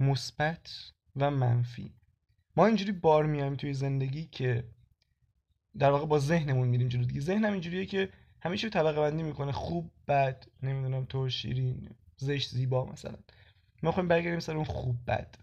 مثبت 0.00 0.92
و 1.16 1.30
منفی. 1.30 1.94
ما 2.56 2.66
اینجوری 2.66 2.92
بار 2.92 3.26
میایم 3.26 3.56
توی 3.56 3.74
زندگی 3.74 4.24
که 4.24 4.64
در 5.78 5.90
واقع 5.90 6.06
با 6.06 6.18
ذهنمون 6.18 6.68
میریم 6.68 6.88
جلو 6.88 7.04
دیگه. 7.04 7.20
ذهنم 7.20 7.52
اینجوریه 7.52 7.86
که 7.86 8.08
همیشه 8.42 8.70
طبقه 8.70 9.00
بندی 9.00 9.22
می‌کنه. 9.22 9.52
خوب 9.52 9.90
بد 10.08 10.46
نمی‌دونم 10.62 11.04
تو 11.04 11.28
شیرین 11.28 11.90
زشت 12.16 12.50
زیبا 12.50 12.84
مثلا. 12.84 13.18
ما 13.82 13.92
خواهیم 13.92 14.08
برگردیم 14.08 14.40
سر 14.40 14.56
اون 14.56 14.64
خوب 14.64 14.96
بد. 15.06 15.34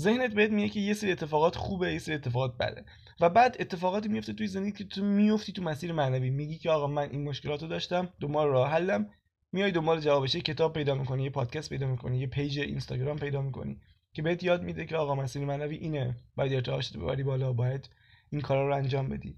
ذهنت 0.00 0.34
بهت 0.34 0.50
میگه 0.50 0.68
که 0.68 0.80
یه 0.80 0.94
سری 0.94 1.12
اتفاقات 1.12 1.56
خوبه 1.56 1.92
یه 1.92 1.98
سری 1.98 2.14
اتفاقات 2.14 2.56
بده. 2.56 2.84
و 3.20 3.30
بعد 3.30 3.56
اتفاقاتی 3.60 4.08
میفته 4.08 4.32
توی 4.32 4.46
زندگی 4.46 4.72
که 4.72 4.84
تو 4.84 5.04
میفتی 5.04 5.52
تو 5.52 5.62
مسیر 5.62 5.92
معنوی. 5.92 6.30
میگی 6.30 6.58
که 6.58 6.70
آقا 6.70 6.86
من 6.86 7.10
این 7.10 7.28
مشکلاتو 7.28 7.66
داشتم 7.66 8.08
دنبال 8.20 8.48
راه 8.48 8.70
حلم. 8.70 9.10
میای 9.52 9.70
دنبال 9.70 10.00
جوابش 10.00 10.36
کتاب 10.36 10.72
پیدا 10.72 10.94
می‌کنی 10.94 11.24
یه 11.24 11.30
پادکست 11.30 11.70
پیدا 11.70 11.86
می‌کنی 11.86 12.18
یه 12.18 12.26
پیج 12.26 12.58
اینستاگرام 12.58 13.18
پیدا 13.18 13.42
می‌کنی. 13.42 13.80
که 14.12 14.22
بهت 14.22 14.42
یاد 14.42 14.62
میده 14.62 14.86
که 14.86 14.96
آقا 14.96 15.14
مسیر 15.14 15.44
معنوی 15.44 15.76
اینه. 15.76 16.16
باید 16.36 16.54
ارتعاشت 16.54 16.96
ببری 16.96 17.22
بالا 17.22 17.52
باید 17.52 17.90
این 18.30 18.40
کارا 18.40 18.68
رو 18.68 18.76
انجام 18.76 19.08
بدی. 19.08 19.36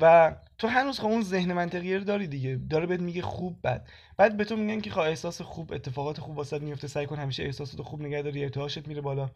و 0.00 0.36
تو 0.58 0.68
هنوز 0.68 1.00
خب 1.00 1.06
اون 1.06 1.22
ذهن 1.22 1.52
منطقی 1.52 1.96
رو 1.96 2.04
داری 2.04 2.26
دیگه. 2.26 2.56
داره 2.70 2.86
بهت 2.86 3.00
میگه 3.00 3.22
خوب 3.22 3.58
بد. 3.64 3.86
بعد 4.16 4.36
به 4.36 4.44
تو 4.44 4.56
میگن 4.56 4.80
که 4.80 4.90
خب 4.90 4.98
احساس 4.98 5.42
خوب 5.42 5.72
اتفاقات 5.72 6.20
خوب 6.20 6.36
واسط 6.36 6.62
میفته. 6.62 6.88
سعی 6.88 7.06
کن 7.06 7.16
همیشه 7.16 7.42
احساسات 7.42 7.82
خوب 7.82 8.02
نگه 8.02 8.22
داری 8.22 8.44
ارتعاشت 8.44 8.88
میره 8.88 9.00
بالا. 9.00 9.30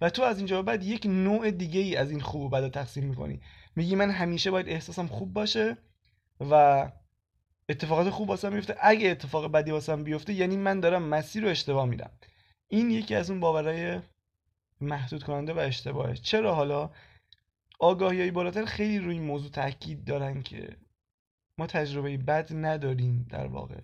و 0.00 0.10
تو 0.10 0.22
از 0.22 0.36
اینجا 0.36 0.62
بعد 0.62 0.82
یک 0.82 1.06
نوع 1.06 1.50
دیگه 1.50 1.80
ای 1.80 1.96
از 1.96 2.10
این 2.10 2.20
خوب 2.20 2.42
و 2.42 2.48
بد 2.48 2.70
تقسیم 2.70 3.04
می‌کنی. 3.04 3.40
میگی 3.76 3.94
من 3.94 4.10
همیشه 4.10 4.50
باید 4.50 4.68
احساسم 4.68 5.06
خوب 5.06 5.32
باشه 5.32 5.76
و 6.40 6.86
اتفاقات 7.68 8.10
خوب 8.10 8.28
واسم 8.28 8.52
میفته. 8.52 8.76
اگه 8.80 9.08
اتفاق 9.08 9.52
بدی 9.52 9.70
واسم 9.70 10.04
بیفته 10.04 10.32
یعنی 10.32 10.56
من 10.56 10.80
دارم 10.80 11.02
مسیر 11.02 11.42
رو 11.42 11.48
اشتباه 11.48 11.86
میرم 11.86 12.10
این 12.68 12.90
یکی 12.90 13.14
از 13.14 13.30
اون 13.30 13.40
باورهای 13.40 14.00
محدود 14.80 15.22
کننده 15.22 15.52
و 15.52 15.58
اشتباهه. 15.58 16.14
چرا 16.14 16.54
حالا؟ 16.54 16.90
آگاهی 17.80 18.20
های 18.20 18.30
بالاتر 18.30 18.64
خیلی 18.64 18.98
روی 18.98 19.14
این 19.14 19.22
موضوع 19.22 19.50
تاکید 19.50 20.04
دارن 20.04 20.42
که 20.42 20.76
ما 21.58 21.66
تجربه 21.66 22.16
بد 22.16 22.48
نداریم 22.52 23.26
در 23.30 23.46
واقع. 23.46 23.80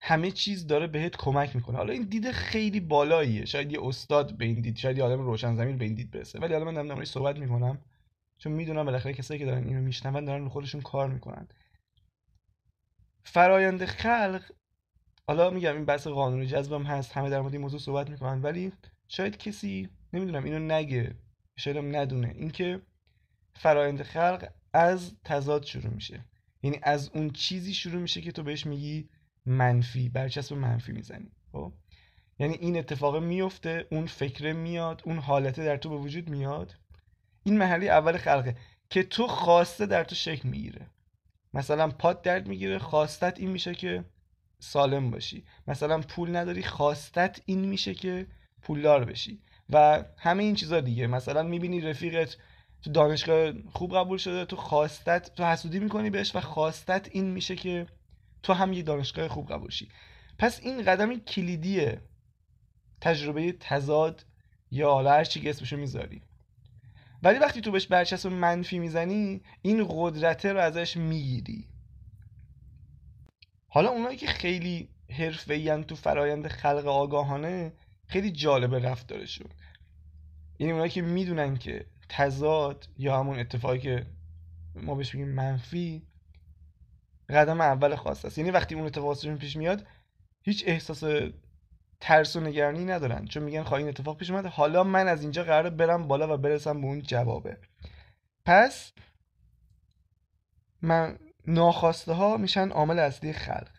همه 0.00 0.30
چیز 0.30 0.66
داره 0.66 0.86
بهت 0.86 1.16
کمک 1.16 1.56
می‌کنه. 1.56 1.76
حالا 1.76 1.92
این 1.92 2.02
دید 2.02 2.30
خیلی 2.30 2.80
بالاییه. 2.80 3.44
شاید 3.44 3.72
یه 3.72 3.78
استاد 3.82 4.36
به 4.36 4.44
این 4.44 4.60
دید 4.60 4.76
شاید 4.76 4.98
یه 4.98 5.04
آدم 5.04 5.20
روشن 5.20 5.56
زمین 5.56 5.78
به 5.78 5.84
این 5.84 5.94
دید 5.94 6.10
برسه. 6.10 6.38
ولی 6.38 6.52
حالا 6.52 6.64
من 6.64 6.74
دارم 6.74 7.04
صحبت 7.04 7.38
می‌کنم. 7.38 7.78
چون 8.38 8.52
می‌دونم 8.52 8.84
بالاخره 8.84 9.12
کسایی 9.12 9.40
که 9.40 9.46
دارن 9.46 9.64
اینو 9.64 9.80
میشنون 9.80 10.24
دارن 10.24 10.42
رو 10.42 10.48
خودشون 10.48 10.80
کار 10.80 11.08
می‌کنن. 11.08 11.48
فرایند 13.24 13.84
خلق 13.84 14.52
حالا 15.28 15.50
میگم 15.50 15.74
این 15.74 15.84
بحث 15.84 16.06
قانون 16.06 16.46
جذبم 16.46 16.82
هست 16.82 17.12
همه 17.12 17.30
در 17.30 17.40
مورد 17.40 17.52
این 17.52 17.62
موضوع 17.62 17.80
صحبت 17.80 18.10
می‌کنن 18.10 18.42
ولی 18.42 18.72
شاید 19.08 19.36
کسی 19.36 19.88
نمی‌دونم 20.12 20.44
اینو 20.44 20.58
نگه. 20.58 21.14
شاید 21.56 21.76
هم 21.76 21.96
ندونه. 21.96 22.32
اینکه 22.36 22.82
فرایند 23.54 24.02
خلق 24.02 24.48
از 24.72 25.12
تضاد 25.24 25.64
شروع 25.64 25.94
میشه. 25.94 26.24
یعنی 26.62 26.78
از 26.82 27.10
اون 27.14 27.30
چیزی 27.30 27.74
شروع 27.74 28.02
میشه 28.02 28.20
که 28.20 28.32
تو 28.32 28.42
بهش 28.42 28.66
میگی 28.66 29.08
منفی 29.46 30.08
برچسب 30.08 30.54
منفی 30.54 30.92
می‌زنی. 30.92 31.30
خب؟ 31.52 31.72
یعنی 32.38 32.54
این 32.54 32.78
اتفاق 32.78 33.16
میفته 33.16 33.86
اون 33.90 34.06
فکره 34.06 34.52
میاد 34.52 35.02
اون 35.04 35.18
حالته 35.18 35.64
در 35.64 35.76
تو 35.76 35.90
به 35.90 35.96
وجود 35.96 36.28
میاد. 36.28 36.74
این 37.42 37.58
محلی 37.58 37.88
اول 37.88 38.16
خلقه 38.16 38.56
که 38.90 39.02
تو 39.02 39.26
خواسته 39.26 39.86
در 39.86 40.04
تو 40.04 40.14
شکل 40.14 40.48
می‌گیره. 40.48 40.86
مثلا 41.54 41.90
پاد 41.90 42.22
درد 42.22 42.48
می‌گیره 42.48 42.78
خواستت 42.78 43.40
این 43.40 43.50
میشه 43.50 43.74
که 43.74 44.04
سالم 44.58 45.10
باشی. 45.10 45.44
مثلا 45.66 46.00
پول 46.00 46.36
نداری 46.36 46.62
خواستت 46.62 47.40
این 47.46 47.64
میشه 47.64 47.94
که 47.94 48.26
پولدار 48.62 49.04
بشی. 49.04 49.42
و 49.70 50.04
همه 50.16 50.42
این 50.42 50.54
چیزا 50.54 50.80
دیگه. 50.80 51.06
مثلا 51.06 51.42
می‌بینی 51.42 51.80
رفیقت 51.80 52.36
تو 52.82 52.90
دانشگاه 52.90 53.52
خوب 53.72 53.96
قبول 53.96 54.18
شده 54.18 54.44
تو 54.44 54.56
خواستت 54.56 55.34
تو 55.34 55.44
حسودی 55.44 55.78
می‌کنی 55.78 56.10
بهش 56.10 56.36
و 56.36 56.40
خواستت 56.40 57.08
این 57.12 57.30
میشه 57.30 57.56
که 57.56 57.86
تو 58.42 58.52
هم 58.52 58.72
یه 58.72 58.82
دانشگاه 58.82 59.28
خوب 59.28 59.52
قبول 59.52 59.70
شی. 59.70 59.88
پس 60.38 60.60
این 60.62 60.82
قدم 60.82 61.18
کلیدیه. 61.18 62.02
تجربه 63.00 63.52
تضاد 63.52 64.24
یا 64.70 64.90
حالا 64.90 65.10
هر 65.10 65.24
چی 65.24 65.50
اسمشو 65.50 65.76
می‌ذاری. 65.76 66.22
ولی 67.22 67.38
وقتی 67.38 67.60
تو 67.60 67.70
بهش 67.70 67.86
برچسب 67.86 68.28
منفی 68.28 68.78
می‌زنی 68.78 69.42
این 69.62 69.86
قدرته 69.90 70.52
رو 70.52 70.60
ازش 70.60 70.96
می‌گیری. 70.96 71.68
حالا 73.68 73.88
اونایی 73.88 74.16
که 74.16 74.26
خیلی 74.26 74.88
حرفه‌ای 75.10 75.84
تو 75.84 75.96
فرایند 75.96 76.48
خلق 76.48 76.86
آگاهانه 76.86 77.72
خیلی 78.06 78.30
جالبه 78.30 78.78
رفتارشون. 78.78 79.46
یعنی 80.58 80.72
اونایی 80.72 80.90
که 80.90 81.02
می‌دونن 81.02 81.56
که 81.56 81.86
تضاد 82.08 82.88
یا 82.98 83.18
همون 83.20 83.38
اتفاقی 83.38 83.78
که 83.78 84.06
ما 84.74 84.94
بهش 84.94 85.14
میگیم 85.14 85.34
منفی 85.34 86.06
قدم 87.28 87.60
اول 87.60 87.96
خاص 87.96 88.24
است. 88.24 88.38
یعنی 88.38 88.50
وقتی 88.50 88.74
اون 88.74 88.86
اتفاق 88.86 89.34
پیش 89.34 89.56
میاد 89.56 89.86
هیچ 90.42 90.64
احساس 90.66 91.02
ترس 92.00 92.36
و 92.36 92.40
نگرانی 92.40 92.84
ندارن. 92.84 93.26
چون 93.26 93.42
میگن 93.42 93.62
خواهی 93.62 93.82
این 93.82 93.88
اتفاق 93.88 94.16
پیش 94.16 94.30
اومد 94.30 94.46
حالا 94.46 94.84
من 94.84 95.08
از 95.08 95.22
اینجا 95.22 95.44
قراره 95.44 95.70
برم 95.70 96.08
بالا 96.08 96.34
و 96.34 96.36
برسم 96.36 96.80
به 96.80 96.86
اون 96.86 97.02
جوابه. 97.02 97.58
پس 98.44 98.92
من 100.82 101.18
ناخواسته 101.46 102.12
ها 102.12 102.36
میشن 102.36 102.68
عامل 102.68 102.98
اصلی 102.98 103.32
خلق. 103.32 103.75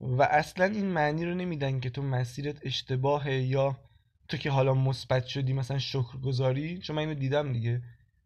و 0.00 0.22
اصلا 0.22 0.64
این 0.64 0.86
معنی 0.86 1.24
رو 1.24 1.34
نمیدن 1.34 1.80
که 1.80 1.90
تو 1.90 2.02
مسیرت 2.02 2.66
اشتباهه 2.66 3.32
یا 3.32 3.76
تو 4.28 4.36
که 4.36 4.50
حالا 4.50 4.74
مثبت 4.74 5.26
شدی 5.26 5.52
مثلا 5.52 5.78
شکرگزاری؟ 5.78 6.78
چون 6.78 6.96
من 6.96 7.00
اینو 7.00 7.14
دیدم 7.14 7.52
دیگه. 7.52 7.82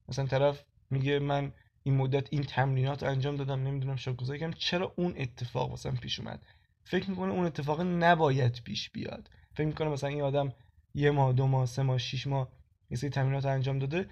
مثلا 0.09 0.27
طرف 0.27 0.65
میگه 0.91 1.19
من 1.19 1.53
این 1.83 1.97
مدت 1.97 2.27
این 2.31 2.43
تمرینات 2.43 3.03
انجام 3.03 3.37
دادم 3.37 3.63
نمی‌دونم 3.63 3.97
شکرگزاری 3.97 4.39
کردم. 4.39 4.53
چرا 4.59 4.93
اون 4.97 5.15
اتفاق 5.17 5.71
واسم 5.71 5.97
پیش 5.97 6.21
اومد؟ 6.21 6.43
فکر 6.85 7.11
می‌کنه 7.11 7.33
اون 7.33 7.47
اتفاق 7.47 7.81
نباید 7.81 8.61
پیش 8.65 8.91
بیاد. 8.91 9.31
فکر 9.55 9.67
می‌کنه 9.67 9.89
مثلا 9.89 10.11
این 10.11 10.23
آدم 10.23 10.53
یه 10.95 11.11
ماه 11.11 11.33
دو 11.33 11.47
ماه 11.47 11.67
سه 11.67 11.83
ماه 11.83 11.99
شیش 11.99 12.27
ماه 12.27 12.49
یه 12.91 12.97
سری 12.97 13.11
تمرینات 13.11 13.47
انجام 13.47 13.79
داده. 13.79 14.07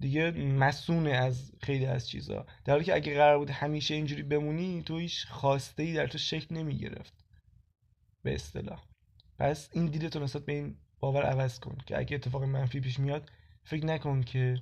دیگه 0.00 0.30
مسونه 0.30 1.10
از 1.10 1.52
خیلی 1.60 1.86
از 1.86 2.08
چیزا. 2.08 2.46
در 2.64 2.72
حالی 2.72 2.84
که 2.84 2.94
اگه 2.94 3.14
قرار 3.14 3.38
بود 3.38 3.50
همیشه 3.50 3.94
اینجوری 3.94 4.22
بمونی 4.22 4.82
تو 4.82 4.98
هیچ 4.98 5.26
خواسته 5.26 5.82
ای 5.82 5.94
در 5.94 6.06
تو 6.06 6.18
شکل 6.18 6.54
نمی‌گرفت. 6.54 7.12
به 8.22 8.34
اصطلاح. 8.34 8.82
پس 9.38 9.68
این 9.72 9.86
دیدتو 9.86 10.20
نسبت 10.20 10.44
به 10.44 10.52
این 10.52 10.76
باور 11.00 11.22
عوض 11.22 11.60
کن 11.60 11.78
که 11.86 11.98
اگه 11.98 12.16
اتفاق 12.16 12.44
منفی 12.44 12.80
پیش 12.80 12.98
میاد 12.98 13.30
فکر 13.64 13.86
نکن 13.86 14.22
که 14.22 14.60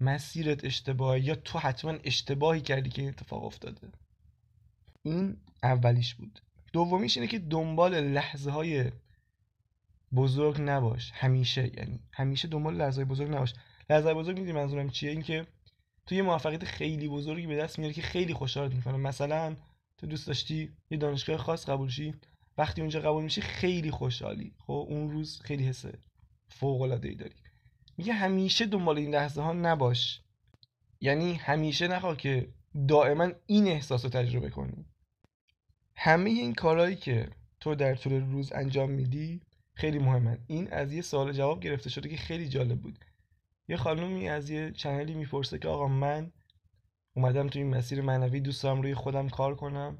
مسیرت 0.00 0.64
اشتباهی 0.64 1.20
یا 1.20 1.34
تو 1.34 1.58
حتما 1.58 1.98
اشتباهی 2.04 2.60
کردی 2.60 2.90
که 2.90 3.02
این 3.02 3.10
اتفاق 3.10 3.44
افتاده. 3.44 3.88
این 5.02 5.36
اولیش 5.62 6.14
بود. 6.14 6.40
دومیش 6.72 7.16
اینه 7.16 7.28
که 7.28 7.38
دنبال 7.38 8.00
لحظه 8.00 8.50
های 8.50 8.92
بزرگ 10.14 10.60
نباش. 10.60 11.12
همیشه 11.14 11.76
یعنی 11.76 12.00
همیشه 12.12 12.48
دنبال 12.48 12.74
لحظه 12.74 13.04
بزرگ 13.04 13.28
نباش. 13.28 13.54
لحظه 13.90 14.14
بزرگ 14.14 14.38
می‌دونی 14.38 14.58
منظورم 14.58 14.90
چیه؟ 14.90 15.10
اینکه 15.10 15.46
تو 16.06 16.14
یه 16.14 16.22
موفقیت 16.22 16.64
خیلی 16.64 17.08
بزرگی 17.08 17.46
به 17.46 17.56
دست 17.56 17.78
میاری 17.78 17.94
که 17.94 18.02
خیلی 18.02 18.34
خوشحالت 18.34 18.74
می‌کنه. 18.74 18.96
مثلا 18.96 19.56
تو 19.98 20.06
دوست 20.06 20.26
داشتی 20.26 20.70
یه 20.90 20.98
دانشگاه 20.98 21.36
خاص 21.36 21.68
قبول 21.68 21.88
شی 21.88 22.14
وقتی 22.58 22.80
اونجا 22.80 23.00
قبول 23.00 23.24
میشی 23.24 23.40
خیلی 23.40 23.90
خوشحالی. 23.90 24.52
خب 24.58 24.86
اون 24.88 25.10
روز 25.10 25.40
خیلی 25.40 25.64
حس 25.64 25.84
فوق 26.48 26.80
العاده 26.80 27.08
ای 27.08 27.14
داری. 27.14 27.34
میگه 27.98 28.12
همیشه 28.12 28.66
دنبال 28.66 28.98
این 28.98 29.14
لحظه 29.14 29.42
ها 29.42 29.52
نباش. 29.52 30.20
یعنی 31.00 31.34
همیشه 31.34 31.88
نخواه 31.88 32.16
که 32.16 32.48
دائما 32.88 33.30
این 33.46 33.66
احساس 33.66 34.04
رو 34.04 34.10
تجربه 34.10 34.50
کنی. 34.50 34.84
همه 35.96 36.30
این 36.30 36.54
کارهایی 36.54 36.96
که 36.96 37.28
تو 37.60 37.74
در 37.74 37.94
طول 37.94 38.12
روز 38.12 38.52
انجام 38.52 38.90
میدی 38.90 39.40
خیلی 39.74 39.98
مهمن. 39.98 40.38
این 40.46 40.72
از 40.72 40.92
یه 40.92 41.02
سوال 41.02 41.32
جواب 41.32 41.60
گرفته 41.60 41.90
شده 41.90 42.08
که 42.08 42.16
خیلی 42.16 42.48
جالب 42.48 42.80
بود. 42.80 42.98
یه 43.68 43.76
خانومی 43.76 44.28
از 44.28 44.50
یه 44.50 44.72
چنلی 44.72 45.14
می‌پرسه 45.14 45.58
که 45.58 45.68
آقا 45.68 45.88
من 45.88 46.32
اومدم 47.16 47.48
تو 47.48 47.58
این 47.58 47.76
مسیر 47.76 48.02
معنوی 48.02 48.40
دوست 48.40 48.62
دارم 48.62 48.82
روی 48.82 48.94
خودم 48.94 49.28
کار 49.28 49.54
کنم 49.54 49.98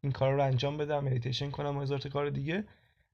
این 0.00 0.12
کار 0.12 0.34
رو 0.34 0.44
انجام 0.44 0.76
بدم 0.76 1.04
مدیتیشن 1.04 1.50
کنم 1.50 1.76
و 1.76 1.80
هزار 1.80 1.98
کار 1.98 2.30
دیگه. 2.30 2.64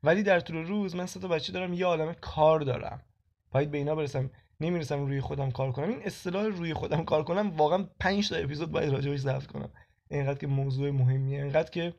ولی 0.02 0.22
در 0.22 0.40
طول 0.40 0.56
روز 0.56 0.96
من 0.96 1.06
سه 1.06 1.20
تا 1.20 1.28
بچه 1.28 1.52
دارم 1.52 1.74
یه 1.74 1.86
عالم 1.86 2.14
کار 2.20 2.60
دارم. 2.60 3.02
باید 3.50 3.70
به 3.70 3.78
اینا 3.78 3.94
برسم 3.94 4.30
نمی‌رسم 4.60 5.06
روی 5.06 5.20
خودم 5.20 5.50
کار 5.50 5.72
کنم. 5.72 5.88
این 5.88 6.02
اصطلاح 6.02 6.46
روی 6.46 6.74
خودم 6.74 7.04
کار 7.04 7.24
کنم 7.24 7.56
واقعا 7.56 7.88
5 8.00 8.28
تا 8.28 8.36
اپیزود 8.36 8.70
باید 8.70 8.92
راجعش 8.92 9.20
ضبط 9.20 9.46
کنم. 9.46 9.70
اینقدر 10.10 10.38
که 10.38 10.46
موضوع 10.46 10.90
مهمیه 10.90 11.42
اینقدر 11.42 11.70
که 11.70 11.94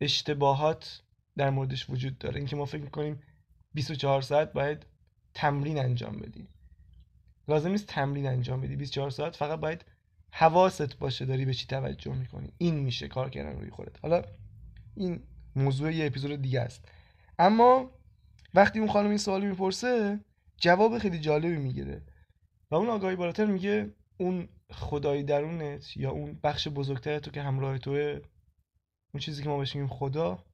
اشتباهات 0.00 1.02
در 1.36 1.50
موردش 1.50 1.90
وجود 1.90 2.18
داره. 2.18 2.36
اینکه 2.36 2.56
ما 2.56 2.64
فکر 2.64 2.82
می‌کنیم 2.82 3.22
24 3.74 4.22
ساعت 4.22 4.52
باید 4.52 4.86
تمرین 5.34 5.78
انجام 5.78 6.16
بدیم. 6.16 6.48
لازم 7.48 7.70
نیست 7.70 7.86
تمرین 7.86 8.26
انجام 8.26 8.60
بدی. 8.60 8.76
24 8.76 9.10
ساعت 9.10 9.36
فقط 9.36 9.60
باید 9.60 9.84
حواست 10.32 10.98
باشه 10.98 11.24
داری 11.24 11.44
به 11.44 11.54
چی 11.54 11.66
توجه 11.66 12.14
می‌کنی. 12.14 12.52
این 12.58 12.74
میشه 12.74 13.08
کار 13.08 13.30
کردن 13.30 13.58
روی 13.58 13.70
خودت. 13.70 13.98
حالا 14.02 14.22
این 14.94 15.22
موضوع 15.56 15.92
یه 15.92 16.06
اپیزود 16.06 16.42
دیگه 16.42 16.60
است. 16.60 16.88
اما 17.38 17.90
وقتی 18.54 18.78
اون 18.78 18.88
خانم 18.88 19.08
این 19.08 19.18
سوالی 19.18 19.46
می‌پرسه 19.46 20.20
جواب 20.56 20.98
خیلی 20.98 21.18
جالبی 21.18 21.56
می‌گیره. 21.56 22.02
و 22.70 22.74
اون 22.74 22.88
آگاهی 22.88 23.16
بالاتر 23.16 23.44
میگه 23.44 23.94
اون 24.16 24.48
خدایی 24.70 25.22
درونت 25.22 25.96
یا 25.96 26.10
اون 26.10 26.40
بخش 26.42 26.68
بزرگتر 26.68 27.18
تو 27.18 27.30
که 27.30 27.42
همراه 27.42 27.78
توه 27.78 28.20
اون 29.14 29.20
چیزی 29.20 29.42
که 29.42 29.48
ما 29.48 29.58
بهش 29.58 29.76
میگیم 29.76 29.88
خدا 29.88 30.44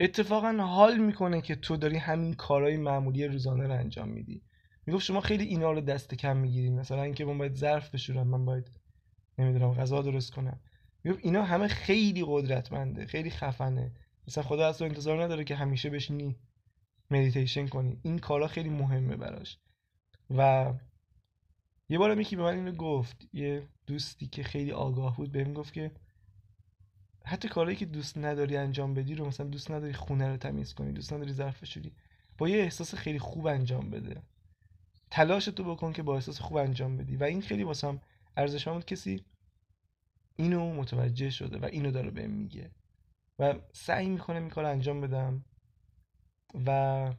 اتفاقا 0.00 0.52
حال 0.52 0.98
می‌کنه 0.98 1.40
که 1.40 1.54
تو 1.56 1.76
داری 1.76 1.96
همین 1.96 2.34
کارهای 2.34 2.76
معمولی 2.76 3.26
روزانه 3.26 3.66
رو 3.66 3.72
انجام 3.72 4.08
میدی. 4.08 4.42
می‌گفت 4.86 5.04
شما 5.04 5.20
خیلی 5.20 5.44
اینا 5.44 5.72
رو 5.72 5.80
دست 5.80 6.14
کم 6.14 6.36
می‌گیرید 6.36 6.72
مثلا 6.72 7.02
اینکه 7.02 7.24
من 7.24 7.38
باید 7.38 7.54
ظرف 7.54 7.90
بشورم 7.90 8.26
من 8.26 8.44
باید 8.44 8.70
نمی‌دونم 9.38 9.74
غذا 9.74 10.02
درست 10.02 10.32
کنم. 10.32 10.60
می‌گفت 11.04 11.24
اینا 11.24 11.42
همه 11.42 11.68
خیلی 11.68 12.24
قدرتمنده 12.26 13.06
خیلی 13.06 13.30
خفنه. 13.30 13.92
مثلا 14.28 14.44
خدا 14.44 14.68
از 14.68 14.78
تو 14.78 14.84
انتظار 14.84 15.22
نداره 15.22 15.44
که 15.44 15.56
همیشه 15.56 15.90
بشینی 15.90 16.36
مدیتیشن 17.10 17.66
کنی. 17.66 18.00
این 18.02 18.18
کارا 18.18 18.48
خیلی 18.48 18.68
مهمه 18.68 19.16
براش. 19.16 19.58
و 20.30 20.72
یه 21.88 21.98
بار 21.98 22.20
یکی 22.20 22.36
به 22.36 22.42
من 22.42 22.54
اینو 22.54 22.72
گفت 22.72 23.28
یه 23.32 23.68
دوستی 23.86 24.26
که 24.26 24.42
خیلی 24.42 24.72
آگاه 24.72 25.16
بود 25.16 25.32
بهم 25.32 25.52
گفت 25.52 25.72
که 25.72 25.90
حتی 27.24 27.48
کارهایی 27.48 27.76
که 27.76 27.86
دوست 27.86 28.18
نداری 28.18 28.56
انجام 28.56 28.94
بدی 28.94 29.14
رو 29.14 29.26
مثلا 29.26 29.46
دوست 29.46 29.70
نداری 29.70 29.92
خونه 29.92 30.28
رو 30.28 30.36
تمیز 30.36 30.74
کنی 30.74 30.92
دوست 30.92 31.12
نداری 31.12 31.32
ظرف 31.32 31.62
بشوری 31.62 31.92
با 32.38 32.48
یه 32.48 32.58
احساس 32.58 32.94
خیلی 32.94 33.18
خوب 33.18 33.46
انجام 33.46 33.90
بده. 33.90 34.22
تلاش 35.10 35.44
تو 35.44 35.64
بکن 35.64 35.92
که 35.92 36.02
با 36.02 36.14
احساس 36.14 36.40
خوب 36.40 36.56
انجام 36.56 36.96
بدی. 36.96 37.16
و 37.16 37.24
این 37.24 37.42
خیلی 37.42 37.62
واسم 37.62 38.00
ارزشمند 38.36 38.76
بود. 38.76 38.84
کسی 38.84 39.24
اینو 40.36 40.74
متوجه 40.74 41.30
شده 41.30 41.58
و 41.58 41.64
اینو 41.64 41.90
داره 41.90 42.10
بهم 42.10 42.30
میگه. 42.30 42.70
و 43.38 43.54
سعی 43.72 44.08
می‌کنه 44.08 44.36
این 44.36 44.64
انجام 44.66 45.00
بدم. 45.00 45.44
و 46.66 47.10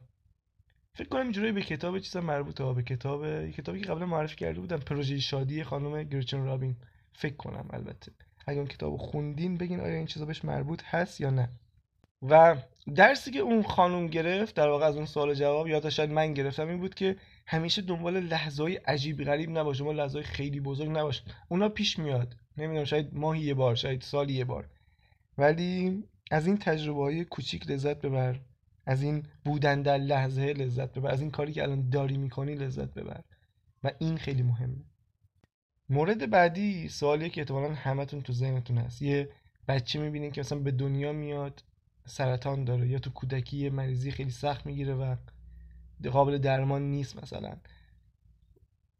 فکر 0.94 1.08
کنم 1.08 1.22
اینجوری 1.22 1.52
به 1.52 1.62
کتاب 1.62 1.98
چیزا 1.98 2.20
مربوطه. 2.20 2.72
به 2.72 2.82
کتاب. 2.82 3.24
یه 3.24 3.52
کتابی 3.52 3.80
که 3.80 3.86
قبلا 3.86 4.06
معرفی 4.06 4.36
کرده 4.36 4.60
بودم. 4.60 4.78
پروژه 4.78 5.18
شادی 5.18 5.64
خانم 5.64 6.02
گرچن 6.02 6.44
رابین. 6.44 6.76
فکر 7.12 7.36
کنم 7.36 7.68
البته. 7.70 8.12
اگه 8.46 8.58
اون 8.58 8.68
کتاب 8.68 8.96
خوندین 8.96 9.58
بگین 9.58 9.80
آیا 9.80 9.94
این 9.94 10.06
چیزا 10.06 10.24
بهش 10.24 10.44
مربوط 10.44 10.82
هست 10.84 11.20
یا 11.20 11.30
نه. 11.30 11.48
و 12.22 12.56
درسی 12.94 13.30
که 13.30 13.38
اون 13.38 13.62
خانم 13.62 14.06
گرفت 14.06 14.54
در 14.54 14.68
واقع 14.68 14.86
از 14.86 14.96
اون 14.96 15.06
سوال 15.06 15.34
جواب 15.34 15.68
یا 15.68 15.90
شاید 15.90 16.10
من 16.10 16.34
گرفتم 16.34 16.68
این 16.68 16.78
بود 16.78 16.94
که 16.94 17.16
همیشه 17.46 17.82
دنبال 17.82 18.20
لحظه 18.20 18.62
های 18.62 18.76
عجیب 18.76 19.24
غریب 19.24 19.58
نباش 19.58 19.78
دنبال 19.78 19.96
لحظه 19.96 20.18
های 20.18 20.26
خیلی 20.26 20.60
بزرگ 20.60 20.88
نباش. 20.90 21.22
اونا 21.48 21.68
پیش 21.68 21.98
میاد. 21.98 22.36
نمی‌دونم 22.56 22.84
شاید 22.84 23.14
ماهی 23.14 23.42
یه 23.42 23.54
بار 23.54 23.74
شاید 23.74 24.02
سالی 24.02 24.32
یه 24.32 24.44
بار. 24.44 24.68
ولی 25.38 26.02
از 26.30 26.46
این 26.46 26.58
تجربه 26.58 27.00
های 27.00 27.24
کوچیک 27.24 27.70
لذت 27.70 28.00
ببر. 28.00 28.40
از 28.86 29.02
این 29.02 29.26
بودن 29.44 29.82
در 29.82 29.98
لحظه 29.98 30.52
لذت 30.52 30.98
ببر. 30.98 31.10
از 31.10 31.20
این 31.20 31.30
کاری 31.30 31.52
که 31.52 31.62
الان 31.62 31.90
داری 31.90 32.16
می‌کنی 32.16 32.54
لذت 32.54 32.94
ببر. 32.94 33.20
و 33.84 33.90
این 33.98 34.16
خیلی 34.16 34.42
مهمه. 34.42 34.84
مورد 35.88 36.30
بعدی 36.30 36.88
سوالیه 36.88 37.28
که 37.28 37.40
احتمالا 37.40 37.74
همتون 37.74 38.22
تو 38.22 38.32
ذهنتون 38.32 38.78
هست. 38.78 39.02
یه 39.02 39.28
بچه 39.68 39.98
می‌بینین 39.98 40.30
که 40.30 40.40
مثلا 40.40 40.58
به 40.58 40.70
دنیا 40.70 41.12
میاد. 41.12 41.62
سرطان 42.06 42.64
داره 42.64 42.88
یا 42.88 42.98
تو 42.98 43.10
کودکی 43.10 43.56
یه 43.56 43.70
مریضی 43.70 44.10
خیلی 44.10 44.30
سخت 44.30 44.66
می‌گیره 44.66 44.94
و 44.94 45.16
قابل 46.10 46.38
درمان 46.38 46.82
نیست 46.82 47.22
مثلا. 47.22 47.56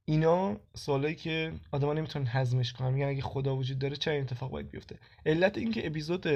اینا 0.05 0.61
سوالایی 0.75 1.15
که 1.15 1.53
آدما 1.73 1.93
نمی‌تونن 1.93 2.27
هضمش 2.27 2.73
کنن. 2.73 2.95
میگن 2.95 3.07
اگه 3.07 3.23
خدا 3.23 3.57
وجود 3.57 3.79
داره 3.79 3.97
چه 3.97 4.11
اتفاق 4.11 4.51
باید 4.51 4.71
بیفته؟ 4.71 4.99
علت 5.27 5.59
اینکه 5.59 5.87
اپیزود 5.87 6.27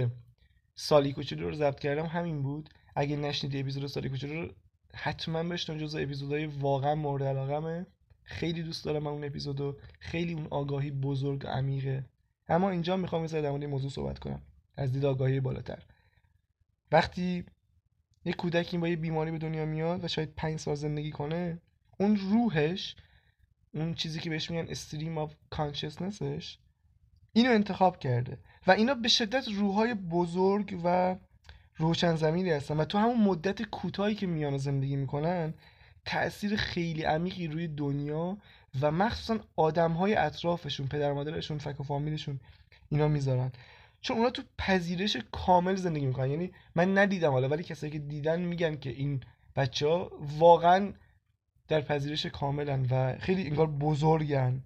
سالی 0.74 1.12
کوچولو 1.12 1.48
رو 1.48 1.54
ضبط 1.54 1.80
کردم 1.80 2.06
همین 2.06 2.42
بود. 2.42 2.70
اگه 2.96 3.16
نشنیدی 3.16 3.60
اپیزود 3.60 3.86
سالی 3.86 4.08
کوچولو 4.08 4.42
رو 4.42 4.48
حتما 4.94 5.42
بشنو 5.42 5.78
جزء 5.78 6.02
اپیزودهای 6.02 6.46
واقعا 6.46 6.94
مورد 6.94 7.22
علاقمه. 7.22 7.86
خیلی 8.22 8.62
دوست 8.62 8.84
دارم 8.84 9.02
من 9.02 9.10
اون 9.10 9.24
اپیزودو 9.24 9.76
خیلی 10.00 10.32
اون 10.32 10.46
آگاهی 10.50 10.90
بزرگ 10.90 11.46
عمیقه. 11.46 12.04
اما 12.48 12.70
اینجا 12.70 12.96
می‌خوام 12.96 13.24
یه 13.24 13.28
در 13.28 13.50
موضوع 13.50 13.90
صحبت 13.90 14.18
کنم. 14.18 14.42
از 14.76 14.92
دید 14.92 15.04
آگاهی 15.04 15.40
بالاتر. 15.40 15.82
وقتی 16.92 17.44
یه 18.24 18.32
کودکی 18.32 18.78
با 18.78 18.88
یه 18.88 18.96
بیماری 18.96 19.30
به 19.30 19.38
دنیا 19.38 19.66
میاد 19.66 20.04
و 20.04 20.08
شاید 20.08 20.34
پنج 20.36 20.60
سال 20.60 20.74
زندگی 20.74 21.10
کنه 21.10 21.58
اون 21.98 22.16
روحش 22.16 22.96
اون 23.74 23.94
چیزی 23.94 24.20
که 24.20 24.30
بهش 24.30 24.50
میگن 24.50 24.70
استریم 24.70 25.18
آف 25.18 25.34
کانشسنسش 25.50 26.58
اینو 27.32 27.50
انتخاب 27.50 27.98
کرده 27.98 28.38
و 28.66 28.70
اینا 28.70 28.94
به 28.94 29.08
شدت 29.08 29.48
روحای 29.48 29.94
بزرگ 29.94 30.80
و 30.84 31.16
روشن 31.76 32.16
زمینی 32.16 32.50
هستن 32.50 32.76
و 32.76 32.84
تو 32.84 32.98
همون 32.98 33.20
مدت 33.20 33.62
کوتاهی 33.62 34.14
که 34.14 34.26
میان 34.26 34.58
زندگی 34.58 34.96
می‌کنن 34.96 35.54
تاثیر 36.04 36.56
خیلی 36.56 37.02
عمیقی 37.02 37.46
روی 37.46 37.68
دنیا 37.68 38.38
و 38.80 38.90
مخصوصا 38.90 39.38
آدم 39.56 39.92
های 39.92 40.14
اطرافشون 40.14 40.88
پدر 40.88 41.12
مادرشون 41.12 41.58
فک 41.58 41.80
و 41.80 41.82
فامیلشون 41.82 42.40
اینا 42.88 43.08
می‌ذارن. 43.08 43.52
چون 44.00 44.16
اونا 44.16 44.30
تو 44.30 44.42
پذیرش 44.58 45.16
کامل 45.32 45.74
زندگی 45.74 46.06
می‌کنن. 46.06 46.30
یعنی 46.30 46.52
من 46.74 46.98
ندیدم 46.98 47.30
حالا 47.30 47.48
ولی 47.48 47.62
کسایی 47.62 47.92
که 47.92 47.98
دیدن 47.98 48.40
میگن 48.40 48.76
که 48.76 48.90
این 48.90 49.20
بچه 49.56 49.88
ها 49.88 50.10
واقعا 50.38 50.92
در 51.68 51.80
پذیرش 51.80 52.26
کاملن 52.26 52.86
و 52.90 53.18
خیلی 53.18 53.46
انگار 53.46 53.66
بزرگن 53.66 54.62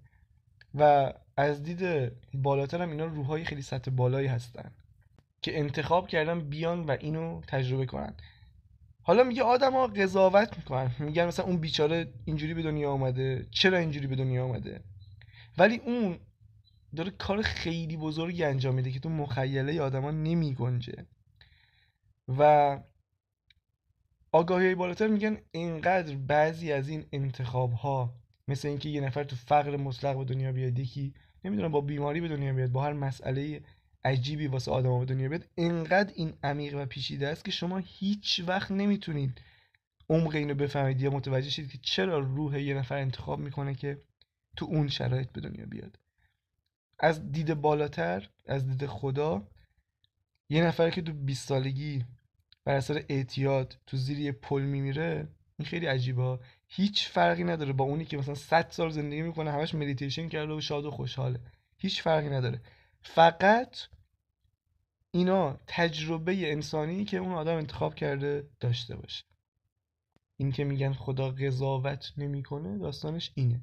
و 0.75 1.13
از 1.37 1.63
دید 1.63 2.11
بالاتر 2.33 2.81
هم 2.81 2.89
اینا 2.89 3.05
روحای 3.05 3.45
خیلی 3.45 3.61
سطح 3.61 3.91
بالایی 3.91 4.27
هستن 4.27 4.71
که 5.41 5.59
انتخاب 5.59 6.07
کردن 6.07 6.49
بیان 6.49 6.83
و 6.83 6.97
اینو 6.99 7.41
تجربه 7.47 7.85
کنن. 7.85 8.13
حالا 9.03 9.23
میگه 9.23 9.43
آدما 9.43 9.87
قضاوت 9.87 10.57
می‌کنن. 10.57 10.91
میگن 10.99 11.25
مثلا 11.25 11.45
اون 11.45 11.57
بیچاره 11.57 12.13
اینجوری 12.25 12.53
به 12.53 12.61
دنیا 12.61 12.91
آمده 12.91 13.47
چرا 13.51 13.77
اینجوری 13.77 14.07
به 14.07 14.15
دنیا 14.15 14.43
آمده 14.43 14.83
ولی 15.57 15.77
اون 15.77 16.19
داره 16.95 17.11
کار 17.11 17.41
خیلی 17.41 17.97
بزرگی 17.97 18.43
انجام 18.43 18.75
میده 18.75 18.91
که 18.91 18.99
تو 18.99 19.09
مخیله 19.09 19.81
آدما 19.81 20.11
نمی 20.11 20.53
گنجه. 20.53 21.05
و 22.27 22.79
آگاهی 24.31 24.75
بالاتر 24.75 25.07
میگن 25.07 25.37
اینقدر 25.51 26.15
بعضی 26.15 26.71
از 26.71 26.89
این 26.89 27.05
انتخاب 27.11 27.73
ها 27.73 28.13
مثل 28.47 28.67
اینکه 28.67 28.89
یه 28.89 29.01
نفر 29.01 29.23
تو 29.23 29.35
فقر 29.35 29.77
مطلق 29.77 30.17
به 30.17 30.23
دنیا 30.25 30.51
بیاد 30.51 30.79
یکی 30.79 31.13
نمی‌دونم 31.45 31.71
با 31.71 31.81
بیماری 31.81 32.21
به 32.21 32.27
دنیا 32.27 32.53
بیاد 32.53 32.71
با 32.71 32.83
هر 32.83 32.93
مسئله 32.93 33.61
عجیبی 34.05 34.47
واسه 34.47 34.71
آدم 34.71 34.99
به 34.99 35.05
دنیا 35.05 35.29
بیاد 35.29 35.47
اینقدر 35.55 36.13
این 36.15 36.33
عمیق 36.43 36.75
و 36.75 36.85
پیچیده 36.85 37.27
است 37.27 37.45
که 37.45 37.51
شما 37.51 37.77
هیچ 37.77 38.41
وقت 38.47 38.71
نمی‌تونید 38.71 39.41
عمق 40.09 40.35
اینو 40.35 40.53
بفهمید 40.53 41.01
یا 41.01 41.09
متوجه 41.09 41.49
شید 41.49 41.71
که 41.71 41.77
چرا 41.81 42.19
روح 42.19 42.61
یه 42.61 42.73
نفر 42.73 42.97
انتخاب 42.97 43.39
می‌کنه 43.39 43.75
که 43.75 44.01
تو 44.55 44.65
اون 44.65 44.87
شرایط 44.87 45.29
به 45.31 45.41
دنیا 45.41 45.65
بیاد. 45.65 45.97
از 47.01 47.31
دید 47.31 47.53
بالاتر 47.53 48.29
از 48.45 48.67
دید 48.67 48.85
خدا 48.85 49.47
یه 50.49 50.63
نفر 50.63 50.89
که 50.89 51.01
تو 51.01 51.13
20 51.13 51.47
سالگی 51.47 52.05
بر 52.65 52.75
اثر 52.75 53.03
اعتیاد 53.09 53.77
تو 53.87 53.97
زیر 53.97 54.19
یه 54.19 54.31
پل 54.31 54.61
میمیره 54.61 55.27
این 55.59 55.65
خیلی 55.65 55.85
عجیبه. 55.85 56.39
هیچ 56.67 57.07
فرقی 57.07 57.43
نداره 57.43 57.73
با 57.73 57.83
اونی 57.83 58.05
که 58.05 58.17
مثلا 58.17 58.35
100 58.35 58.67
سال 58.69 58.89
زندگی 58.89 59.21
می‌کنه 59.21 59.51
همش 59.51 59.75
مدیتیشن 59.75 60.29
کرده 60.29 60.53
و 60.53 60.61
شاد 60.61 60.85
و 60.85 60.91
خوشحاله. 60.91 61.39
هیچ 61.77 62.01
فرقی 62.01 62.29
نداره. 62.29 62.61
فقط 63.01 63.77
اینا 65.11 65.59
تجربه 65.67 66.51
انسانی 66.51 67.05
که 67.05 67.17
اون 67.17 67.33
آدم 67.33 67.55
انتخاب 67.55 67.95
کرده 67.95 68.49
داشته 68.59 68.95
باشه. 68.95 69.25
این 70.37 70.51
که 70.51 70.63
میگن 70.63 70.93
خدا 70.93 71.31
قضاوت 71.31 72.13
نمی‌کنه 72.17 72.77
داستانش 72.77 73.31
اینه. 73.35 73.61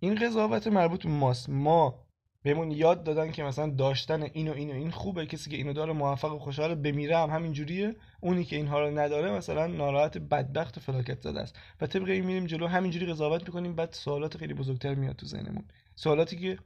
این 0.00 0.14
قضاوت 0.14 0.66
مربوط 0.66 1.02
به 1.02 1.08
ماست. 1.08 1.48
ما 1.48 2.06
بهمون 2.42 2.70
یاد 2.70 3.04
دادن 3.04 3.32
که 3.32 3.42
مثلا 3.42 3.70
داشتن 3.70 4.22
این 4.22 4.48
و 4.48 4.52
این 4.52 4.70
و 4.70 4.74
این 4.74 4.90
خوبه 4.90 5.26
کسی 5.26 5.50
که 5.50 5.56
اینو 5.56 5.72
داره 5.72 5.92
موفق 5.92 6.32
و 6.32 6.38
خوشحال 6.38 6.74
بمیره 6.74 7.18
هم 7.18 7.30
همین 7.30 7.52
جوریه 7.52 7.96
اونی 8.20 8.44
که 8.44 8.56
اینها 8.56 8.80
رو 8.80 8.98
نداره 8.98 9.32
مثلا 9.32 9.66
ناراحت 9.66 10.18
بدبخت 10.18 10.78
و 10.78 10.80
فلاکت 10.80 11.20
زده 11.20 11.40
است. 11.40 11.58
و 11.80 11.86
طبق 11.86 12.08
این 12.08 12.26
میریم 12.26 12.46
جلو 12.46 12.66
همینجوری 12.66 13.06
قضاوت 13.06 13.42
می‌کنیم 13.42 13.74
بعد 13.74 13.92
سوالات 13.92 14.36
خیلی 14.36 14.54
بزرگتر 14.54 14.94
میاد 14.94 15.16
تو 15.16 15.26
ذهنمون. 15.26 15.64
سوالاتی 15.96 16.36
که 16.36 16.58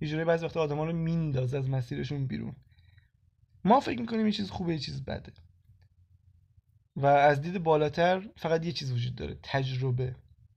یه 0.00 0.08
جوری 0.08 0.24
بعضی 0.24 0.44
وقتا 0.44 0.60
آدما 0.60 0.84
رو 0.84 0.92
میندازه 0.92 1.58
از 1.58 1.70
مسیرشون 1.70 2.26
بیرون. 2.26 2.56
ما 3.64 3.80
فکر 3.80 4.00
می‌کنیم 4.00 4.26
یه 4.26 4.32
چیز 4.32 4.50
خوبه 4.50 4.72
یه 4.72 4.78
چیز 4.78 5.04
بده. 5.04 5.32
و 6.96 7.06
از 7.06 7.40
دید 7.40 7.62
بالاتر 7.62 8.28
فقط 8.36 8.66
یه 8.66 8.72
چیز 8.72 8.92
وجود 8.92 9.14
داره 9.14 9.38
تجربه. 9.42 10.16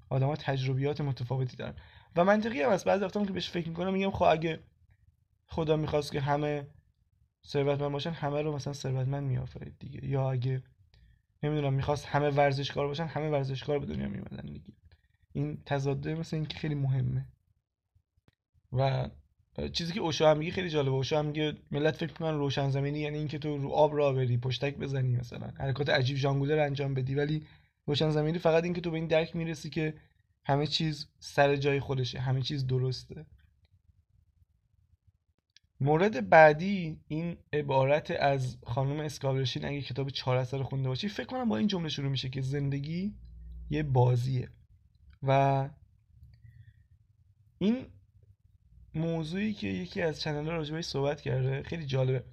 آدما 0.09 0.35
تجربیات 0.35 1.01
متفاوتی 1.01 1.57
دارن. 1.57 1.75
و 2.15 2.23
منطقی 2.23 2.61
هم 2.61 2.71
هست. 2.71 2.85
بعضی 2.85 3.03
وقتا 3.03 3.25
که 3.25 3.33
بهش 3.33 3.49
فکر 3.49 3.69
می‌کنم 3.69 3.93
میگم 3.93 4.11
خب 4.11 4.23
اگه 4.23 4.59
خدا 5.45 5.75
می‌خواست 5.75 6.11
که 6.11 6.21
همه 6.21 6.67
ثروتمند 7.47 7.91
باشن 7.91 8.11
همه 8.11 8.41
رو 8.41 8.55
مثلا 8.55 8.73
ثروتمند 8.73 9.23
میآفرید 9.23 9.75
دیگه. 9.79 10.05
یا 10.05 10.31
اگه 10.31 10.63
نمی‌دونم 11.43 11.73
می‌خواست 11.73 12.05
همه 12.05 12.29
ورزشکار 12.29 12.87
باشن 12.87 13.05
همه 13.05 13.29
ورزشکار 13.29 13.79
به 13.79 13.85
دنیا 13.85 14.07
میومدن 14.07 14.53
دیگه. 14.53 14.73
این 15.33 15.57
تضاده 15.65 16.15
مثل 16.15 16.35
اینکه 16.35 16.57
خیلی 16.57 16.75
مهمه. 16.75 17.25
و 18.73 19.09
چیزی 19.73 19.93
که 19.93 19.99
اوشا 19.99 20.31
هم 20.31 20.37
میگه 20.37 20.51
خیلی 20.51 20.69
جالبه. 20.69 20.91
اوشا 20.91 21.19
هم 21.19 21.25
میگه 21.25 21.53
ملت 21.71 21.95
فکر 21.95 22.11
می‌کنن 22.11 22.37
روشن 22.37 22.69
زمینی 22.69 22.99
یعنی 22.99 23.17
اینکه 23.17 23.39
تو 23.39 23.57
رو 23.57 23.69
آب 23.69 23.95
راه 23.95 24.13
بری 24.13 24.37
پشتک 24.37 24.77
بزنی 24.77 25.15
مثلا. 25.17 25.47
حرکات 25.59 25.89
عجیب 25.89 26.17
ژانگولر 26.17 26.59
انجام 26.59 26.93
بدی. 26.93 27.15
ولی 27.15 27.45
روشن 27.85 28.09
زمینی 28.09 28.39
فقط 28.39 28.63
اینکه 28.63 28.81
تو 28.81 28.91
به 28.91 28.97
این 28.97 29.07
درک 29.07 29.35
می‌رسی 29.35 29.69
که 29.69 29.93
همه 30.45 30.67
چیز 30.67 31.07
سر 31.19 31.55
جای 31.55 31.79
خودشه 31.79 32.19
همه 32.19 32.41
چیز 32.41 32.67
درسته. 32.67 33.25
مورد 35.79 36.29
بعدی 36.29 36.99
این 37.07 37.37
عبارت 37.53 38.11
از 38.11 38.57
خانم 38.63 38.99
اسکابرشین 38.99 39.65
اگه 39.65 39.81
کتاب 39.81 40.09
چهار 40.09 40.37
اثر 40.37 40.63
خونده 40.63 40.89
باشی 40.89 41.09
فکر 41.09 41.25
کنم 41.25 41.49
با 41.49 41.57
این 41.57 41.67
جمله 41.67 41.89
شروع 41.89 42.09
میشه 42.09 42.29
که 42.29 42.41
زندگی 42.41 43.15
یه 43.69 43.83
بازیه. 43.83 44.49
و 45.23 45.69
این 47.57 47.85
موضوعی 48.93 49.53
که 49.53 49.67
یکی 49.67 50.01
از 50.01 50.21
چنل 50.21 50.45
راجبه 50.45 50.81
صحبت 50.81 51.21
کرده 51.21 51.63
خیلی 51.63 51.85
جالبه. 51.85 52.23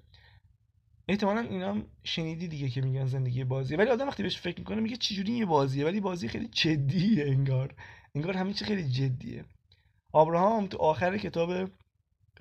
احتمالا 1.07 1.41
اینا 1.41 1.69
هم 1.69 1.87
شنیدی 2.03 2.47
دیگه 2.47 2.69
که 2.69 2.81
میگن 2.81 3.05
زندگی 3.05 3.43
بازیه. 3.43 3.77
ولی 3.77 3.89
آدم 3.89 4.07
وقتی 4.07 4.23
بهش 4.23 4.37
فکر 4.37 4.59
می‌کنه 4.59 4.81
میگه 4.81 4.95
چجوری 4.95 5.33
یه 5.33 5.45
بازیه؟ 5.45 5.85
ولی 5.85 5.99
بازی 5.99 6.27
خیلی 6.27 6.47
جدیه 6.47 7.25
انگار. 7.25 7.75
انگار 8.15 8.37
همه 8.37 8.53
چی 8.53 8.65
خیلی 8.65 8.89
جدیه. 8.89 9.45
آبراهام 10.11 10.67
تو 10.67 10.77
آخر 10.77 11.17
کتاب 11.17 11.71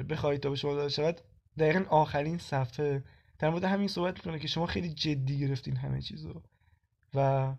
بخواهید 0.08 0.40
تا 0.40 0.50
به 0.50 0.56
شما 0.56 0.74
داده 0.74 0.88
شود 0.88 1.20
دقیقا 1.58 1.84
آخرین 1.90 2.38
صفحه. 2.38 3.04
در 3.38 3.50
مورد 3.50 3.64
همین 3.64 3.88
صحبت 3.88 4.16
می‌کنه 4.16 4.38
که 4.38 4.48
شما 4.48 4.66
خیلی 4.66 4.88
جدی 4.88 5.38
گرفتین 5.38 5.76
همه 5.76 6.00
چیزو 6.00 6.42
و 7.14 7.52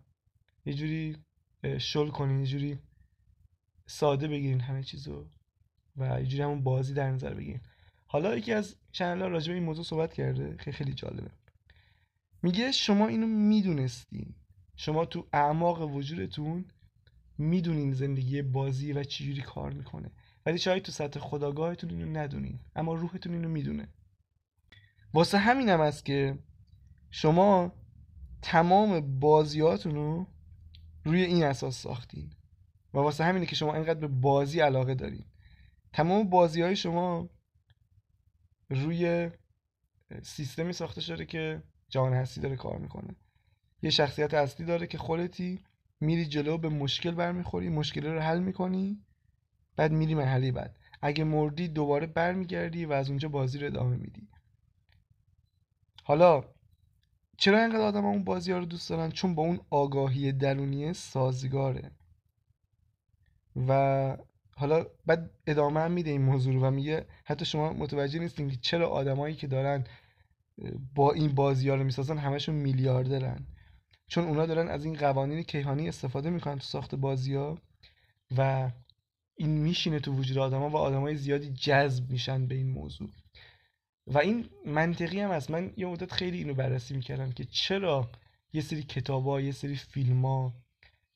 یه 0.66 0.74
جوری 0.74 1.18
شل 1.80 2.10
کنین 2.10 2.40
یه 2.40 2.46
جوری 2.46 2.80
ساده 3.86 4.28
بگیرین 4.28 4.60
همه 4.60 4.84
چیزو 4.84 5.26
و 5.98 6.20
یه 6.20 6.26
جوری 6.26 6.44
همون 6.44 6.64
بازی 6.64 6.94
در 6.94 7.12
نظر 7.12 7.34
بگیرین. 7.34 7.62
حالا 8.06 8.36
یکی 8.38 8.54
از 8.54 8.76
چنل 8.92 9.30
راجع 9.30 9.48
به 9.48 9.54
این 9.54 9.64
موضوع 9.64 9.84
صحبت 9.84 10.14
کرده 10.14 10.58
خیلی 10.58 10.78
خیلی 10.78 10.94
جالبه. 10.94 11.32
میگه 12.42 12.72
شما 12.72 13.08
اینو 13.08 13.28
می‌دونستین. 13.28 14.36
شما 14.76 15.06
تو 15.06 15.28
اعماق 15.34 15.82
وجودتون 15.82 16.66
می‌دونین 17.38 17.94
زندگی 17.94 18.42
بازی 18.42 18.94
و 18.94 19.04
چجوری 19.04 19.42
کار 19.42 19.74
می‌کنه. 19.74 20.12
ولی 20.46 20.58
شاید 20.58 20.84
تو 20.84 20.92
سطح 20.92 21.20
خداگاهتون 21.20 21.90
اینو 21.90 22.20
ندونین 22.20 22.60
اما 22.76 22.94
روحتون 22.94 23.34
اینو 23.34 23.50
می‌دونه. 23.50 23.88
واسه 25.14 25.38
همین 25.38 25.70
هم 25.70 25.82
است 25.82 26.06
که 26.06 26.40
شما 27.12 27.72
تمام 28.42 29.20
بازیاتون 29.20 29.96
رو 29.96 30.28
روی 31.06 31.24
این 31.24 31.44
اساس 31.44 31.82
ساختین. 31.82 32.30
و 32.94 32.98
واسه 32.98 33.24
همینه 33.24 33.46
که 33.46 33.56
شما 33.56 33.76
اینقدر 33.76 34.00
به 34.00 34.08
بازی 34.08 34.60
علاقه 34.60 34.96
دارین. 34.96 35.26
تمام 35.94 36.30
بازی 36.30 36.62
های 36.62 36.76
شما 36.76 37.30
روی 38.70 39.30
سیستمی 40.24 40.74
ساخته 40.74 41.02
شده 41.02 41.26
که 41.26 41.64
جهان 41.90 42.14
هستی 42.14 42.42
داره 42.42 42.56
کار 42.56 42.78
می‌کنه. 42.78 43.16
یه 43.82 43.90
شخصیت 43.90 44.34
اصلی 44.34 44.66
داره 44.66 44.88
که 44.88 44.98
خودتی 44.98 45.60
میری 46.00 46.26
جلو 46.26 46.58
به 46.58 46.70
مشکل 46.70 47.12
برمیخوری 47.12 47.70
مشکل 47.70 48.06
رو 48.06 48.20
حل 48.20 48.40
می‌کنی 48.40 49.04
بعد 49.76 49.92
میری 49.92 50.16
مرحله 50.16 50.52
بعد. 50.52 50.78
اگه 51.02 51.24
مردی 51.24 51.68
دوباره 51.68 52.08
برمیگردی 52.08 52.86
و 52.86 52.92
از 52.94 53.10
اونجا 53.10 53.30
بازی 53.30 53.60
رو 53.60 53.68
ادامه 53.68 53.96
میدی. 53.98 54.28
حالا 56.04 56.44
چرا 57.38 57.60
اینقدر 57.60 57.82
آدم 57.82 58.06
اون 58.06 58.24
بازی 58.24 58.52
ها 58.52 58.58
رو 58.58 58.66
دوست 58.66 58.90
دارن؟ 58.90 59.12
چون 59.12 59.36
با 59.36 59.44
اون 59.44 59.60
آگاهی 59.70 60.32
درونی 60.32 60.94
سازگاره. 60.94 61.92
و 63.68 64.18
حالا 64.56 64.86
بعد 65.06 65.32
ادامه 65.48 65.80
هم 65.80 65.92
میده 65.92 66.10
این 66.10 66.22
موضوع 66.22 66.54
رو 66.54 66.66
و 66.68 66.72
میگه 66.72 67.06
حتی 67.26 67.46
شما 67.46 67.74
متوجه 67.74 68.20
نیستین 68.20 68.50
که 68.50 68.58
چرا 68.62 68.90
آدمایی 68.90 69.36
که 69.36 69.48
دارن 69.48 69.84
با 70.96 71.12
این 71.12 71.36
بازی 71.36 71.70
ها 71.70 71.76
رو 71.76 71.84
می‌سازن 71.84 72.18
همشون 72.18 72.56
میلیاردرن. 72.56 73.48
چون 74.08 74.24
اونا 74.24 74.46
دارن 74.46 74.68
از 74.68 74.86
این 74.86 74.96
قوانین 74.96 75.44
کیهانی 75.44 75.90
استفاده 75.90 76.30
می‌کنن 76.30 76.56
تو 76.56 76.66
ساخت 76.66 76.96
بازی 76.96 77.36
ها 77.36 77.58
و 78.38 78.72
این 79.36 79.50
میشینه 79.50 80.00
تو 80.00 80.14
وجود 80.14 80.38
آدما 80.38 80.70
و 80.70 80.78
آدمای 80.78 81.16
زیادی 81.16 81.54
جذب 81.54 82.10
میشن 82.10 82.48
به 82.48 82.56
این 82.56 82.70
موضوع. 82.70 83.10
و 84.08 84.18
این 84.18 84.50
منطقی 84.66 85.20
هم 85.20 85.32
هست. 85.32 85.52
من 85.52 85.74
یه 85.78 85.88
مدت 85.88 86.12
خیلی 86.12 86.38
اینو 86.38 86.54
بررسی 86.54 86.94
می‌کردم 86.94 87.32
که 87.32 87.44
چرا 87.44 88.10
یه 88.54 88.62
سری 88.62 88.84
کتابا 88.84 89.42
یه 89.42 89.52
سری 89.52 89.76
فیلم 89.76 90.54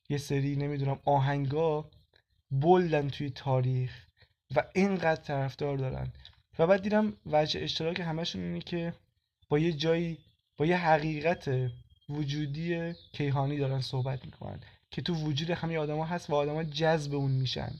یه 0.09 0.17
سری 0.17 0.55
نمی‌دونم 0.55 0.99
آهنگا 1.05 1.89
بلدن 2.51 3.07
توی 3.09 3.29
تاریخ 3.29 4.07
و 4.55 4.63
اینقدر 4.75 5.21
طرفدار 5.21 5.77
دارن. 5.77 6.13
و 6.59 6.67
بعد 6.67 6.81
دیدم 6.81 7.13
وجه 7.25 7.61
اشتراک 7.61 7.99
همشون 7.99 8.41
اینه 8.41 8.59
که 8.59 8.93
با 9.49 9.59
یه 9.59 9.73
جایی 9.73 10.17
با 10.57 10.65
یه 10.65 10.77
حقیقت 10.77 11.71
وجودی 12.09 12.93
کیهانی 12.93 13.57
دارن 13.57 13.81
صحبت 13.81 14.25
می‌کنن 14.25 14.59
که 14.91 15.01
تو 15.01 15.13
وجود 15.13 15.49
همه 15.49 15.77
آدما 15.77 16.05
هست 16.05 16.29
و 16.29 16.35
آدما 16.35 16.63
جذب 16.63 17.13
اون 17.15 17.31
میشن. 17.31 17.71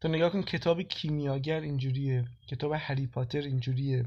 تو 0.00 0.08
نگاه 0.08 0.32
کن 0.32 0.42
کتاب 0.42 0.82
کیمیاگر 0.82 1.60
اینجوریه 1.60 2.24
کتاب 2.46 2.72
هری 2.76 3.06
پاتر 3.06 3.40
اینجوریه. 3.40 4.04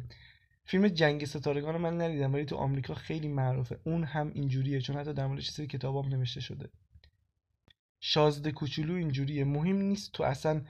فیلم 0.65 0.88
جنگ 0.88 1.25
ستارگان 1.25 1.73
رو 1.73 1.79
من 1.79 2.01
ندیدم 2.01 2.34
ولی 2.34 2.45
تو 2.45 2.56
آمریکا 2.56 2.93
خیلی 2.93 3.27
معروفه. 3.27 3.79
اون 3.84 4.03
هم 4.03 4.32
اینجوریه 4.34 4.82
چون 4.82 4.95
حتی 4.97 5.13
در 5.13 5.27
موردش 5.27 5.49
سری 5.49 5.67
کتابام 5.67 6.08
نوشته 6.08 6.41
شده. 6.41 6.69
شازده 7.99 8.51
کوچولو 8.51 8.93
اینجوریه. 8.93 9.43
مهم 9.43 9.75
نیست 9.75 10.12
تو 10.12 10.23
اصلا 10.23 10.62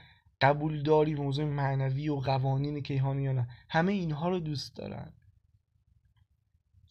قبول 0.42 0.84
داری 0.84 1.16
موضوع 1.16 1.46
معنوی 1.46 2.10
و 2.10 2.16
قوانین 2.16 2.82
کیهانی 2.82 3.24
یا 3.24 3.32
نه. 3.32 3.48
همه 3.70 3.92
اینها 3.92 4.30
رو 4.30 4.40
دوست 4.40 4.76
دارن. 4.76 5.14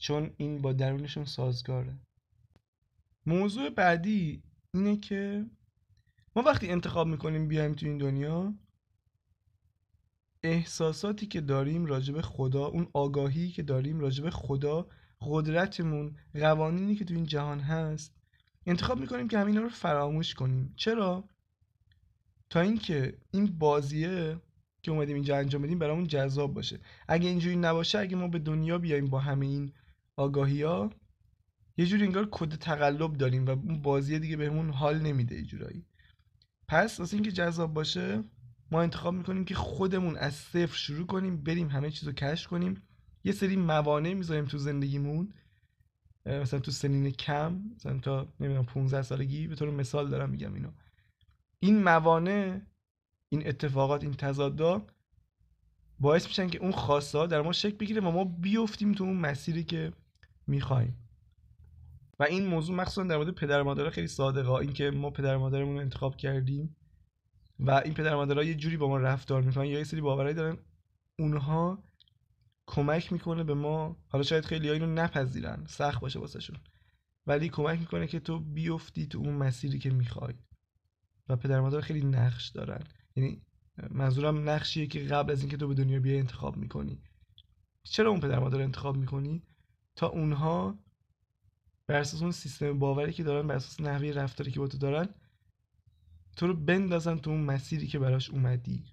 چون 0.02 0.30
این 0.36 0.62
با 0.62 0.72
درونشون 0.72 1.24
سازگاره. 1.24 1.98
موضوع 3.26 3.70
بعدی 3.70 4.42
اینه 4.74 4.96
که 4.96 5.46
ما 6.36 6.42
وقتی 6.42 6.70
انتخاب 6.70 7.06
می‌کنیم 7.06 7.48
بیایم 7.48 7.74
تو 7.74 7.86
این 7.86 7.98
دنیا 7.98 8.54
احساساتی 10.42 11.26
که 11.26 11.40
داریم 11.40 11.86
راجب 11.86 12.20
خدا 12.20 12.66
اون 12.66 12.88
آگاهی 12.92 13.50
که 13.50 13.62
داریم 13.62 14.00
راجب 14.00 14.30
خدا 14.30 14.88
قدرتمون 15.20 16.16
قوانینی 16.34 16.94
که 16.94 17.04
تو 17.04 17.14
این 17.14 17.26
جهان 17.26 17.60
هست 17.60 18.14
انتخاب 18.66 19.00
می‌کنیم 19.00 19.28
که 19.28 19.38
همینا 19.38 19.60
رو 19.60 19.68
فراموش 19.68 20.34
کنیم. 20.34 20.74
چرا؟ 20.76 21.28
تا 22.50 22.60
اینکه 22.60 23.18
این 23.30 23.58
بازیه 23.58 24.40
که 24.82 24.90
اومدیم 24.90 25.14
اینجا 25.14 25.36
انجام 25.36 25.62
بدیم 25.62 25.78
برامون 25.78 26.06
جذاب 26.06 26.54
باشه. 26.54 26.80
اگه 27.08 27.28
اینجوری 27.28 27.56
نباشه 27.56 27.98
اگه 27.98 28.16
ما 28.16 28.28
به 28.28 28.38
دنیا 28.38 28.78
بیایم 28.78 29.06
با 29.06 29.18
همه 29.18 29.46
این 29.46 29.72
آگاهی 30.16 30.62
ها 30.62 30.90
یه 31.76 31.86
جوری 31.86 32.04
انگار 32.04 32.28
کد 32.30 32.54
تقلب 32.54 33.16
داریم 33.16 33.46
و 33.46 33.50
اون 33.50 33.82
بازی 33.82 34.18
دیگه 34.18 34.36
بهمون 34.36 34.70
حال 34.70 35.00
نمیده 35.00 35.34
یه 35.34 35.42
جورایی. 35.42 35.86
پس 36.68 37.00
واسه 37.00 37.14
اینکه 37.14 37.32
جذاب 37.32 37.74
باشه 37.74 38.24
ما 38.70 38.82
انتخاب 38.82 39.14
می‌کنیم 39.14 39.44
که 39.44 39.54
خودمون 39.54 40.16
از 40.16 40.34
صفر 40.34 40.76
شروع 40.76 41.06
کنیم 41.06 41.42
بریم 41.42 41.68
همه 41.68 41.90
چیز 41.90 42.08
رو 42.08 42.12
کشف 42.12 42.46
کنیم. 42.46 42.82
یه 43.24 43.32
سری 43.32 43.56
موانع 43.56 44.14
می‌ذاریم 44.14 44.44
تو 44.44 44.58
زندگیمون. 44.58 45.32
مثلا 46.26 46.60
تو 46.60 46.70
سنین 46.70 47.10
کم 47.10 47.62
مثلا 47.74 47.98
تا 47.98 48.32
نمی‌دونم 48.40 48.64
15 48.64 49.02
سالگی 49.02 49.46
به 49.46 49.54
طور 49.54 49.70
مثال 49.70 50.10
دارم 50.10 50.30
میگم 50.30 50.54
اینو. 50.54 50.70
این 51.60 51.82
موانع 51.82 52.60
این 53.28 53.48
اتفاقات 53.48 54.02
این 54.02 54.12
تضادا 54.12 54.86
باعث 55.98 56.26
میشن 56.26 56.48
که 56.48 56.58
اون 56.58 56.72
خواسته 56.72 57.26
در 57.26 57.42
ما 57.42 57.52
شکل 57.52 57.76
بگیره 57.76 58.00
و 58.00 58.10
ما 58.10 58.24
بیفتیم 58.24 58.92
تو 58.92 59.04
اون 59.04 59.16
مسیری 59.16 59.64
که 59.64 59.92
می‌خوایم 60.46 60.98
و 62.18 62.22
این 62.24 62.46
موضوع 62.46 62.76
مخصوصا 62.76 63.02
در 63.02 63.16
مورد 63.16 63.30
پدر 63.30 63.62
مادر 63.62 63.90
خیلی 63.90 64.08
صادقه. 64.08 64.50
اینکه 64.50 64.90
ما 64.90 65.10
پدر 65.10 65.36
مادرمون 65.36 65.74
رو 65.74 65.80
انتخاب 65.80 66.16
کردیم 66.16 66.76
و 67.58 67.70
این 67.70 67.94
پدر 67.94 68.14
مادرها 68.14 68.44
یه 68.44 68.54
جوری 68.54 68.76
با 68.76 68.88
ما 68.88 68.98
رفتار 68.98 69.42
می‌کنن 69.42 69.64
یا 69.64 69.78
یه 69.78 69.84
سری 69.84 70.00
باورایی 70.00 70.34
دارن 70.34 70.58
اونها 71.18 71.84
کمک 72.66 73.12
می‌کنه 73.12 73.44
به 73.44 73.54
ما. 73.54 73.96
حالا 74.08 74.24
شاید 74.24 74.44
خیلی 74.44 74.70
اینو 74.70 74.86
نپذیرن 74.86 75.64
سخت 75.68 76.00
باشه 76.00 76.18
واسهشون. 76.18 76.56
ولی 77.26 77.48
کمک 77.48 77.78
می‌کنه 77.78 78.06
که 78.06 78.20
تو 78.20 78.40
بیفتی 78.40 79.06
تو 79.06 79.18
اون 79.18 79.34
مسیری 79.34 79.78
که 79.78 79.90
می‌خوای. 79.90 80.34
و 81.28 81.36
پدر 81.36 81.60
مادر 81.60 81.80
خیلی 81.80 82.02
نقش 82.02 82.48
دارن. 82.48 82.84
یعنی 83.16 83.42
منظورم 83.90 84.48
نقشیه 84.48 84.86
که 84.86 85.00
قبل 85.00 85.32
از 85.32 85.40
اینکه 85.40 85.56
تو 85.56 85.68
به 85.68 85.74
دنیا 85.74 86.00
بیای 86.00 86.18
انتخاب 86.18 86.56
می‌کنی. 86.56 87.02
چرا 87.82 88.10
اون 88.10 88.20
پدر 88.20 88.38
مادر 88.38 88.60
انتخاب 88.62 88.96
می‌کنی؟ 88.96 89.42
تا 89.96 90.06
اونها 90.06 90.78
بر 91.86 92.00
اساس 92.00 92.22
اون 92.22 92.32
سیستم 92.32 92.78
باوری 92.78 93.12
که 93.12 93.22
دارن 93.22 93.46
بر 93.46 93.54
اساس 93.54 93.80
نحوه 93.80 94.10
رفتاری 94.10 94.50
که 94.50 94.60
با 94.60 94.68
تو 94.68 94.78
دارن 94.78 95.08
تو 96.36 96.46
رو 96.46 96.54
بندازن 96.54 97.18
تو 97.18 97.30
اون 97.30 97.40
مسیری 97.40 97.86
که 97.86 97.98
براش 97.98 98.30
اومدی. 98.30 98.84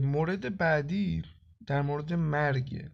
مورد 0.00 0.56
بعدی 0.56 1.22
در 1.66 1.82
مورد 1.82 2.12
مرگ. 2.12 2.90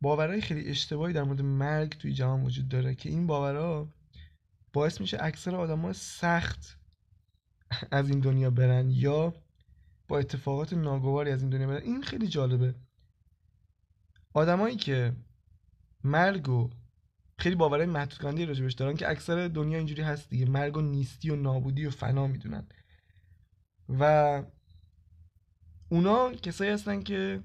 باورهای 0.00 0.40
خیلی 0.40 0.70
اشتباهی 0.70 1.12
در 1.12 1.22
مورد 1.22 1.42
مرگ 1.42 1.90
توی 1.90 2.12
جهان 2.12 2.44
وجود 2.44 2.68
داره 2.68 2.94
که 2.94 3.08
این 3.08 3.26
باورها 3.26 3.88
باعث 4.72 5.00
میشه 5.00 5.18
اکثر 5.20 5.54
آدم 5.54 5.92
سخت 5.92 6.78
از 7.90 8.08
این 8.10 8.20
دنیا 8.20 8.50
برن 8.50 8.90
یا 8.90 9.34
با 10.08 10.18
اتفاقات 10.18 10.72
ناگواری 10.72 11.30
از 11.30 11.40
این 11.42 11.50
دنیا 11.50 11.66
برن. 11.66 11.82
این 11.82 12.02
خیلی 12.02 12.28
جالبه. 12.28 12.74
آدمایی 14.34 14.76
که 14.76 15.12
مرگ 16.04 16.48
و 16.48 16.70
خیلی 17.38 17.54
باورهای 17.54 17.86
محدود 17.86 18.18
کننده 18.18 18.44
راجبش 18.44 18.72
دارن 18.72 18.96
که 18.96 19.10
اکثر 19.10 19.48
دنیا 19.48 19.78
اینجوری 19.78 20.02
هست 20.02 20.30
دیگه. 20.30 20.46
مرگ 20.46 20.76
و 20.76 20.80
نیستی 20.80 21.30
و 21.30 21.36
نابودی 21.36 21.86
و 21.86 21.90
فنا 21.90 22.26
می‌دونن. 22.26 22.66
و 23.88 24.42
اونا 25.88 26.32
کسایی 26.32 26.70
هستن 26.70 27.02
که 27.02 27.42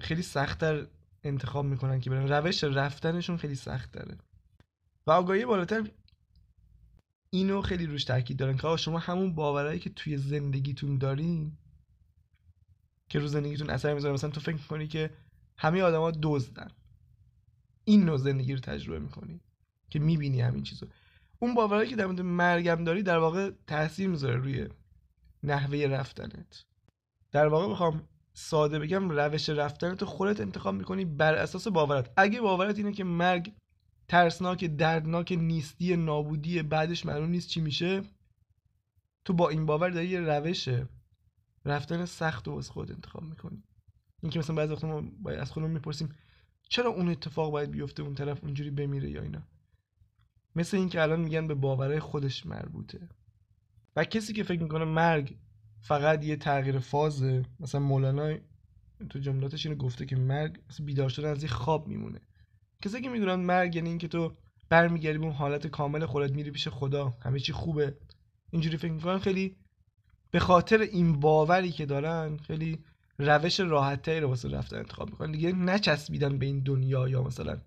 خیلی 0.00 0.22
سختتر 0.22 0.86
انتخاب 1.24 1.64
می‌کنن 1.64 2.00
که 2.00 2.10
برن. 2.10 2.28
روش 2.28 2.64
رفتنشون 2.64 3.36
خیلی 3.36 3.54
سخت 3.54 3.92
داره 3.92 4.18
و 5.06 5.10
آگاهی 5.10 5.44
بالاتر 5.44 5.90
اینو 7.30 7.62
خیلی 7.62 7.86
روش 7.86 8.04
تاکید 8.04 8.36
دارن 8.36 8.56
که 8.56 8.76
شما 8.76 8.98
همون 8.98 9.34
باورهایی 9.34 9.80
که 9.80 9.90
توی 9.90 10.16
زندگیتون 10.16 10.98
دارین 10.98 11.58
که 13.08 13.18
رو 13.18 13.26
زندگیتون 13.26 13.70
اثر 13.70 13.94
می‌ذاره. 13.94 14.14
مثلا 14.14 14.30
تو 14.30 14.40
فکر 14.40 14.54
می‌کنی 14.54 14.86
که 14.88 15.10
همه 15.62 15.82
آدما 15.82 16.12
دزدن. 16.22 16.68
این 17.84 18.04
نوع 18.04 18.16
زندگی 18.16 18.52
رو 18.52 18.60
تجربه 18.60 18.98
می‌کنی 18.98 19.40
که 19.90 19.98
می‌بینی 19.98 20.40
همین 20.40 20.62
چیزو. 20.62 20.86
اون 21.38 21.54
باورهایی 21.54 21.90
که 21.90 21.96
در 21.96 22.06
مورد 22.06 22.20
مرگم 22.20 22.84
داری 22.84 23.02
در 23.02 23.18
واقع 23.18 23.50
تاثیر 23.66 24.08
می‌ذاره 24.08 24.36
روی 24.36 24.68
نحوه 25.42 25.78
رفتنت. 25.78 26.64
در 27.32 27.46
واقع 27.46 27.72
بخوام 27.72 28.08
ساده 28.32 28.78
بگم 28.78 29.10
روش 29.10 29.48
رفتن 29.48 29.94
تو 29.94 30.06
خودت 30.06 30.40
انتخاب 30.40 30.74
می‌کنی 30.74 31.04
بر 31.04 31.34
اساس 31.34 31.68
باورت. 31.68 32.12
اگه 32.16 32.40
باورت 32.40 32.78
اینه 32.78 32.92
که 32.92 33.04
مرگ 33.04 33.52
ترسناک 34.08 34.64
دردناک 34.64 35.32
نیستی 35.32 35.96
نابودی 35.96 36.62
بعدش 36.62 37.06
معلوم 37.06 37.30
نیست 37.30 37.48
چی 37.48 37.60
میشه 37.60 38.02
تو 39.24 39.32
با 39.32 39.48
این 39.48 39.66
باور 39.66 39.90
داری 39.90 40.08
یه 40.08 40.20
روش 40.20 40.68
رفتن 41.64 42.04
سخت 42.04 42.48
و 42.48 42.52
از 42.52 42.70
خود 42.70 42.90
انتخاب 42.90 43.22
می‌کنی. 43.22 43.62
اینکه 44.22 44.38
مثلا 44.38 44.56
بعضی 44.56 44.72
وقتا 44.72 44.86
ما 44.86 45.10
باید 45.22 45.38
از 45.38 45.50
خودمون 45.50 45.72
می‌پرسیم 45.72 46.14
چرا 46.68 46.90
اون 46.90 47.08
اتفاق 47.08 47.52
باید 47.52 47.70
بیفته 47.70 48.02
اون 48.02 48.14
طرف 48.14 48.44
اونجوری 48.44 48.70
بمیره 48.70 49.10
یا 49.10 49.22
اینا؟ 49.22 49.42
مثل 50.56 50.76
اینکه 50.76 51.02
الان 51.02 51.20
میگن 51.20 51.46
به 51.46 51.54
باورهای 51.54 52.00
خودش 52.00 52.46
مربوطه. 52.46 53.08
و 53.96 54.04
کسی 54.04 54.32
که 54.32 54.42
فکر 54.42 54.62
می‌کنه 54.62 54.84
مرگ 54.84 55.36
فقط 55.80 56.24
یه 56.24 56.36
تغییر 56.36 56.78
فازه 56.78 57.44
مثلا 57.60 57.80
مولانا 57.80 58.36
تو 59.10 59.18
جملاتش 59.18 59.66
اینو 59.66 59.78
گفته 59.78 60.06
که 60.06 60.16
مرگ 60.16 60.60
بیدار 60.84 61.08
شدن 61.08 61.28
از 61.28 61.42
یه 61.42 61.48
خواب 61.48 61.88
میمونه. 61.88 62.20
کسی 62.82 63.00
که 63.00 63.08
می‌دونن 63.08 63.34
مرگ 63.34 63.76
یعنی 63.76 63.88
اینکه 63.88 64.08
تو 64.08 64.36
برمیگردی 64.68 65.18
به 65.18 65.24
اون 65.24 65.34
حالت 65.34 65.66
کامل 65.66 66.06
خودت 66.06 66.32
میری 66.32 66.50
پیش 66.50 66.68
خدا 66.68 67.14
همه 67.20 67.38
چی 67.40 67.52
خوبه. 67.52 67.96
اینجوری 68.50 68.76
فکر 68.76 68.92
می‌کنن 68.92 69.18
خیلی 69.18 69.56
به 70.30 70.38
خاطر 70.38 70.80
این 70.80 71.20
باوری 71.20 71.72
که 71.72 71.86
دارن 71.86 72.36
خیلی 72.36 72.84
روش 73.18 73.60
راحتتری 73.60 74.20
رو 74.20 74.28
واسه 74.28 74.48
رفتن 74.48 74.76
انتخاب 74.76 75.10
می‌کنن. 75.10 75.32
دیگه 75.32 75.52
نچسبیدن 75.52 76.38
به 76.38 76.46
این 76.46 76.60
دنیا 76.60 77.08
یا 77.08 77.22
مثلا 77.22 77.60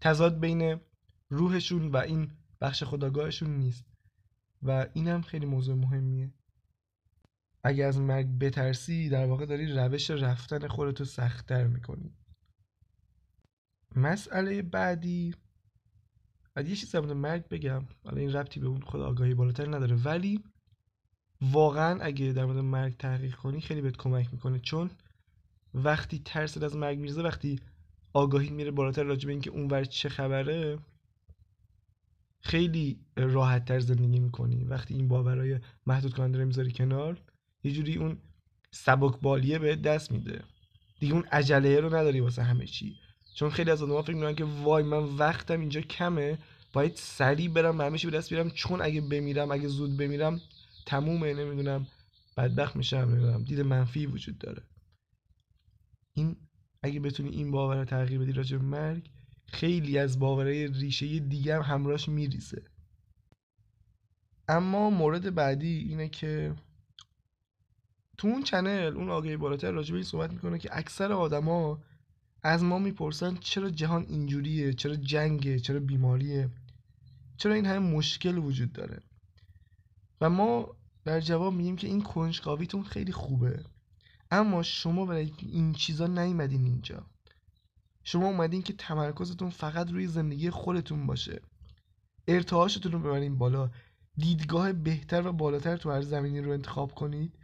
تضاد 0.00 0.40
بین 0.40 0.80
روحشون 1.28 1.88
و 1.88 1.96
این 1.96 2.30
بخش 2.60 2.82
خداگاهشون 2.82 3.50
نیست. 3.50 3.84
و 4.62 4.86
اینم 4.92 5.22
خیلی 5.22 5.46
موضوع 5.46 5.74
مهمیه. 5.76 6.32
اگه 7.64 7.84
از 7.84 7.98
مرگ 7.98 8.38
بترسی 8.38 9.08
در 9.08 9.26
واقع 9.26 9.46
داری 9.46 9.72
روش 9.72 10.10
رفتن 10.10 10.68
خودتو 10.68 11.04
سختتر 11.04 11.66
می‌کنی. 11.66 12.14
مسئله 13.96 14.62
بعدی 14.62 15.34
بعد 16.54 16.68
یه 16.68 16.76
چیز 16.76 16.94
مرگ 16.96 17.48
بگم. 17.48 17.86
حالا 18.04 18.20
این 18.20 18.32
ربطی 18.32 18.60
به 18.60 18.66
اون 18.66 18.80
خود 18.80 19.00
آگاهی 19.00 19.34
بالاتر 19.34 19.74
نداره. 19.74 19.96
ولی 19.96 20.44
واقعا 21.42 22.00
اگه 22.00 22.32
در 22.32 22.44
مورد 22.44 22.58
مرگ 22.58 22.96
تحقیق 22.96 23.34
کنی 23.34 23.60
خیلی 23.60 23.80
بهت 23.80 23.96
کمک 23.96 24.28
می‌کنه. 24.32 24.58
چون 24.58 24.90
وقتی 25.74 26.22
ترس 26.24 26.62
از 26.62 26.76
مرگ 26.76 26.98
میرزه 26.98 27.22
وقتی 27.22 27.60
آگاهی 28.12 28.50
میره 28.50 28.70
بالاتر 28.70 29.02
راجع 29.02 29.26
به 29.26 29.32
اینکه 29.32 29.50
اونور 29.50 29.84
چه 29.84 30.08
خبره 30.08 30.78
خیلی 32.40 33.00
راحت 33.16 33.64
تر 33.64 33.80
زندگی 33.80 34.20
می‌کنی. 34.20 34.64
وقتی 34.64 34.94
این 34.94 35.08
باورای 35.08 35.58
محدود 35.86 36.14
کننده 36.14 36.38
رو 36.38 36.46
می‌ذاری 36.46 36.72
کنار 36.72 37.20
یه 37.64 37.72
جوری 37.72 37.96
اون 37.96 38.18
سبک 38.70 39.20
بالیه 39.20 39.58
به 39.58 39.76
دست 39.76 40.12
میده. 40.12 40.42
دیگه 41.00 41.14
اون 41.14 41.24
عجله 41.32 41.80
رو 41.80 41.94
نداری 41.94 42.20
واسه 42.20 42.42
همه 42.42 42.66
چی. 42.66 42.96
چون 43.34 43.50
خیلی 43.50 43.70
از 43.70 43.82
آدم‌ها 43.82 44.02
فکر 44.02 44.14
می‌کنن 44.14 44.34
که 44.34 44.44
وای 44.44 44.82
من 44.82 45.04
وقتم 45.04 45.60
اینجا 45.60 45.80
کمه 45.80 46.38
باید 46.72 46.92
سریع 46.96 47.48
برم 47.48 47.80
همه 47.80 47.98
چی 47.98 48.10
به 48.10 48.16
دست 48.16 48.30
بیارم. 48.30 48.50
چون 48.50 48.82
اگه 48.82 49.00
بمیرم 49.00 49.50
اگه 49.50 49.68
زود 49.68 49.96
بمیرم 49.96 50.40
تمومه 50.90 51.34
نمی‌دونم 51.34 51.86
بدبخت 52.36 52.76
میشم 52.76 52.96
نمی‌دونم 52.96 53.44
دید 53.44 53.60
منفی 53.60 54.06
وجود 54.06 54.38
داره. 54.38 54.62
این 56.14 56.36
اگه 56.82 57.00
بتونی 57.00 57.28
این 57.28 57.50
باور 57.50 57.76
رو 57.76 57.84
تغییر 57.84 58.20
بدی 58.20 58.32
راجع 58.32 58.56
به 58.56 58.64
مرگ 58.64 59.10
خیلی 59.46 59.98
از 59.98 60.18
باورهای 60.18 60.66
ریشه 60.66 61.18
دیگه 61.18 61.54
هم 61.54 61.62
همراهش 61.62 62.08
میریزه. 62.08 62.62
اما 64.48 64.90
مورد 64.90 65.34
بعدی 65.34 65.78
اینه 65.78 66.08
که 66.08 66.54
تو 68.18 68.28
اون 68.28 68.42
چنل 68.42 68.92
اون 68.96 69.10
آگهی 69.10 69.36
بالاتر 69.36 69.70
راجع 69.70 69.90
به 69.90 69.96
این 69.96 70.04
صحبت 70.04 70.32
می‌کنه 70.32 70.58
که 70.58 70.68
اکثر 70.72 71.12
آدما 71.12 71.82
از 72.42 72.62
ما 72.62 72.78
می‌پرسن 72.78 73.36
چرا 73.36 73.70
جهان 73.70 74.06
اینجوریه 74.08 74.72
چرا 74.72 74.94
جنگه 74.94 75.58
چرا 75.58 75.80
بیماریه 75.80 76.50
چرا 77.36 77.54
این 77.54 77.66
همه 77.66 77.78
مشکل 77.78 78.38
وجود 78.38 78.72
داره. 78.72 79.02
و 80.20 80.30
ما 80.30 80.79
در 81.04 81.20
جواب 81.20 81.54
میگیم 81.54 81.76
که 81.76 81.86
این 81.86 82.02
کنجکاویتون 82.02 82.82
خیلی 82.82 83.12
خوبه. 83.12 83.64
اما 84.30 84.62
شما 84.62 85.06
برای 85.06 85.32
این 85.38 85.72
چیزا 85.72 86.06
نیومدین 86.06 86.64
اینجا. 86.64 87.06
شما 88.04 88.26
اومدین 88.26 88.62
که 88.62 88.72
تمرکزتون 88.72 89.50
فقط 89.50 89.90
روی 89.90 90.06
زندگی 90.06 90.50
خودتون 90.50 91.06
باشه. 91.06 91.40
ارتعاشتون 92.28 92.92
رو 92.92 92.98
ببرین 92.98 93.38
بالا. 93.38 93.70
دیدگاه 94.16 94.72
بهتر 94.72 95.26
و 95.26 95.32
بالاتر 95.32 95.76
تو 95.76 95.90
هر 95.90 96.02
زمینی 96.02 96.40
رو 96.40 96.52
انتخاب 96.52 96.94
کنید 96.94 97.38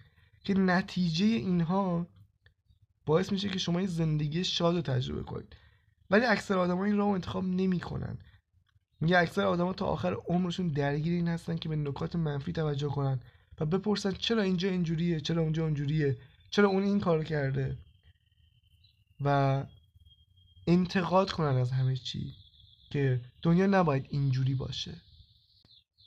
که 0.45 0.55
نتیجه 0.55 1.27
اینها 1.27 2.07
باعث 3.07 3.33
میشه 3.33 3.49
که 3.49 3.59
شما 3.59 3.81
یه 3.81 3.87
زندگی 3.87 4.45
شاد 4.45 4.75
رو 4.75 4.83
تجربه 4.83 5.23
کنید. 5.23 5.57
ولی 6.11 6.25
اکثر 6.25 6.59
آدم 6.59 6.79
این 6.79 6.97
راه 6.97 7.09
انتخاب 7.09 7.45
نمی‌کنن. 7.45 8.19
میگه 9.01 9.19
اکثر 9.19 9.45
آدما 9.45 9.73
تا 9.73 9.87
آخر 9.87 10.14
عمرشون 10.14 10.69
درگیر 10.69 11.12
این 11.12 11.29
هستن 11.29 11.57
که 11.57 11.69
به 11.69 11.77
نکات 11.77 12.16
منفی 12.16 12.53
توجه 12.53 12.88
کنن. 12.88 13.21
و 13.61 13.66
بپرسن 13.66 14.12
چرا 14.12 14.42
اینجا 14.42 14.69
اینجوریه 14.69 15.21
چرا 15.21 15.42
اونجا 15.42 15.64
اونجوریه 15.64 16.19
چرا 16.51 16.69
اون 16.69 16.83
این 16.83 17.01
کار 17.01 17.25
کرده؟ 17.25 17.79
و 19.21 19.64
انتقاد 20.66 21.31
کنن 21.31 21.57
از 21.57 21.73
همه 21.73 21.97
چی 21.97 22.35
که 22.90 23.21
دنیا 23.42 23.66
نباید 23.66 24.07
اینجوری 24.11 24.55
باشه. 24.55 24.95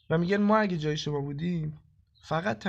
و 0.10 0.18
میگن 0.18 0.38
ما 0.38 0.58
اگه 0.58 0.78
جای 0.78 0.98
شما 0.98 1.22
بودیم 1.22 1.80
فقط 2.22 2.60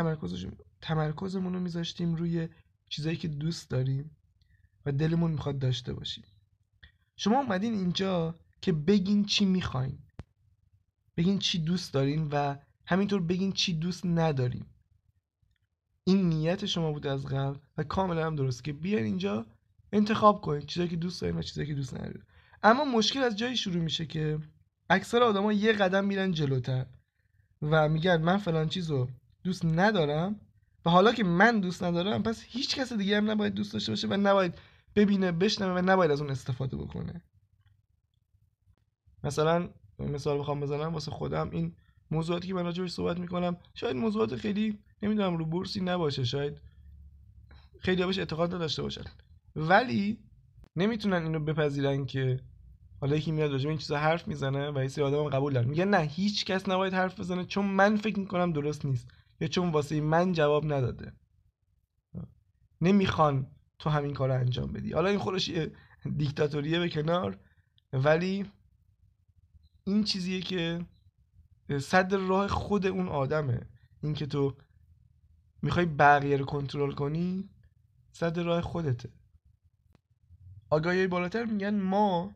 تمرکزمون 0.81 1.55
رو 1.55 1.61
میذاشتیم 1.61 2.15
روی 2.15 2.49
چیزایی 2.89 3.17
که 3.17 3.29
دوست 3.29 3.71
داریم 3.71 4.17
و 4.87 4.93
دلمون 4.93 5.31
می‌خواد 5.31 5.59
داشته 5.59 5.93
باشیم. 5.93 6.25
شما 7.17 7.39
اومدین 7.41 7.75
اینجا 7.75 8.35
که 8.61 8.73
بگین 8.73 9.25
چی 9.25 9.45
می‌خواین. 9.45 9.99
بگین 11.17 11.39
چی 11.39 11.59
دوست 11.59 11.95
دارین 11.95 12.29
و 12.33 12.57
همینطور 12.91 13.23
بگین 13.23 13.53
چی 13.53 13.75
دوست 13.75 14.07
ندارین 14.07 14.67
این 16.05 16.29
نیت 16.29 16.67
شما 16.67 16.93
بود 16.93 17.07
از 17.07 17.27
قبل 17.27 17.59
و 17.79 17.83
کاملا 17.83 18.27
هم 18.27 18.37
درست 18.37 18.65
که 18.65 18.73
بیاین 18.73 19.05
اینجا 19.05 19.47
انتخاب 19.93 20.41
کنید 20.41 20.67
چیزایی 20.67 20.91
که 20.91 20.97
دوست 20.97 21.21
دارین 21.21 21.37
و 21.37 21.43
چیزایی 21.43 21.69
که 21.69 21.75
دوست 21.75 21.95
ندارین. 21.95 22.23
اما 22.63 22.85
مشکل 22.85 23.23
از 23.23 23.37
جایی 23.37 23.57
شروع 23.57 23.83
میشه 23.83 24.07
که 24.07 24.39
اکثر 24.91 25.23
آدما 25.23 25.53
یه 25.53 25.73
قدم 25.73 26.05
میرن 26.05 26.33
جلوتر 26.33 26.87
و 27.63 27.89
میگن 27.89 28.23
من 28.23 28.37
فلان 28.37 28.69
چیزو 28.69 29.09
دوست 29.45 29.65
ندارم 29.65 30.41
و 30.85 30.91
حالا 30.91 31.13
که 31.13 31.25
من 31.25 31.61
دوست 31.61 31.83
ندارم 31.83 32.23
پس 32.23 32.43
هیچ 32.43 32.77
کس 32.77 32.93
دیگه 32.93 33.17
هم 33.17 33.31
نباید 33.31 33.55
دوست 33.55 33.73
داشته 33.73 33.93
باشه 33.93 34.09
و 34.09 34.17
نباید 34.17 34.55
ببینه 34.97 35.33
بشنوه 35.33 35.81
و 35.81 35.83
نباید 35.85 36.11
از 36.11 36.21
اون 36.21 36.31
استفاده 36.31 36.77
بکنه. 36.77 37.23
مثلا 39.25 39.69
مثال 39.99 40.39
بخوام 40.39 40.61
بزنم 40.61 40.95
واسه 40.95 41.11
خودم 41.11 41.51
این 41.51 41.77
موضوعاتی 42.11 42.49
که 42.49 42.55
من 42.55 42.65
راجعش 42.65 42.91
صحبت 42.91 43.19
می‌کنم. 43.21 43.57
شاید 43.75 43.97
موضوعات 43.97 44.37
خیلی 44.37 44.79
نمی‌دونم 45.03 45.37
رو 45.37 45.45
بورسی 45.45 45.81
نباشه 45.81 46.25
شاید 46.25 46.61
خیلی 47.79 48.07
بهش 48.07 48.19
اعتقاد 48.19 48.55
نداشته 48.55 48.83
باشن. 48.83 49.05
ولی 49.57 50.19
نمی‌تونن 50.77 51.23
اینو 51.23 51.41
بپذیرن 51.41 52.07
که 52.07 52.41
حالا 53.01 53.17
یکی 53.17 53.33
میاد 53.33 53.53
راجع 53.53 53.69
این 53.69 53.79
چیزا 53.79 53.99
حرف 53.99 54.29
می‌زنه 54.29 54.71
و 54.71 54.83
یه 54.83 54.89
سری 54.89 55.05
آدم 55.05 55.29
قبول 55.29 55.53
دارن. 55.53 55.69
میگن 55.69 55.89
نه 55.89 55.99
هیچ 55.99 56.45
کس 56.45 56.69
نباید 56.69 56.95
حرف 56.95 57.21
بزنه 57.21 57.45
چون 57.45 57.65
من 57.65 57.97
فکر 57.97 58.19
می‌کنم 58.19 58.53
درست 58.53 58.85
نیست 58.85 59.09
یا 59.41 59.49
چون 59.49 59.71
واسه 59.71 60.01
من 60.01 60.33
جواب 60.33 60.73
نداده. 60.73 61.13
نمی‌خوان 62.81 63.47
تو 63.79 63.91
همین 63.91 64.15
کار 64.15 64.31
انجام 64.31 64.73
بدی. 64.73 64.93
حالا 64.93 65.09
این 65.09 65.19
خودش 65.19 65.51
دیکتاتوریه 66.17 66.79
به 66.79 66.89
کنار. 66.89 67.39
ولی 67.93 68.45
این 69.85 70.05
چیزیه 70.05 70.41
که 70.41 70.87
صد 71.79 72.15
راه 72.15 72.49
خود 72.49 72.87
اون 72.87 73.09
آدمه. 73.09 73.61
اینکه 74.03 74.27
تو 74.27 74.57
می‌خوای 75.63 75.87
بقیه 75.87 76.37
رو 76.37 76.45
کنترل 76.45 76.93
کنی 76.93 77.51
صد 78.13 78.39
راه 78.39 78.61
خودته. 78.61 79.09
آگاهی 80.71 81.07
بالاتر 81.07 81.45
میگن 81.45 81.75
ما 81.81 82.35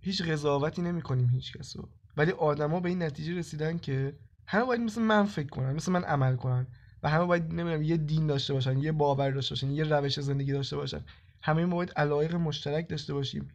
هیچ 0.00 0.22
قضاوتی 0.22 0.82
نمی 0.82 1.02
کنیم 1.02 1.28
هیچ 1.28 1.56
کسو 1.56 1.88
ولی 2.16 2.30
آدما 2.30 2.80
به 2.80 2.88
این 2.88 3.02
نتیجه 3.02 3.34
رسیدن 3.34 3.78
که 3.78 4.18
همه 4.46 4.64
باید 4.64 4.80
مثل 4.80 5.02
من 5.02 5.24
فکر 5.24 5.48
کنن 5.48 5.72
مثل 5.72 5.92
من 5.92 6.04
عمل 6.04 6.36
کنن. 6.36 6.66
و 7.02 7.08
همه 7.08 7.24
باید 7.24 7.42
نمی‌دونم 7.42 7.82
یه 7.82 7.96
دین 7.96 8.26
داشته 8.26 8.54
باشن 8.54 8.78
یه 8.78 8.92
باور 8.92 9.30
داشته 9.30 9.52
باشن 9.52 9.70
یه 9.70 9.84
روش 9.84 10.20
زندگی 10.20 10.52
داشته 10.52 10.76
باشن. 10.76 11.04
همه 11.42 11.64
ما 11.64 11.76
باید 11.76 11.92
علایق 11.96 12.34
مشترک 12.34 12.88
داشته 12.88 13.14
باشیم. 13.14 13.48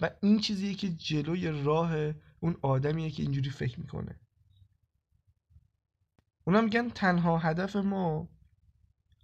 و 0.00 0.10
این 0.22 0.40
چیزیه 0.40 0.74
که 0.74 0.88
جلوی 0.88 1.64
راه 1.64 2.12
اون 2.40 2.56
آدمیه 2.62 3.10
که 3.10 3.22
اینجوری 3.22 3.50
فکر 3.50 3.80
می‌کنه. 3.80 4.20
اونا 6.44 6.60
میگن 6.60 6.88
تنها 6.88 7.38
هدف 7.38 7.76
ما 7.76 8.28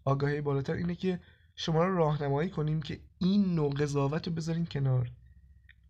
آگاهی 0.05 0.41
بالاتر 0.41 0.73
اینه 0.73 0.95
که 0.95 1.21
شما 1.57 1.85
رو 1.85 1.97
راهنمایی 1.97 2.51
کنیم 2.51 2.83
که 2.83 3.01
این 3.19 3.55
نوع 3.55 3.75
قضاوت 3.75 4.29
رو 4.29 4.35
بذارین 4.35 4.67
کنار. 4.67 5.11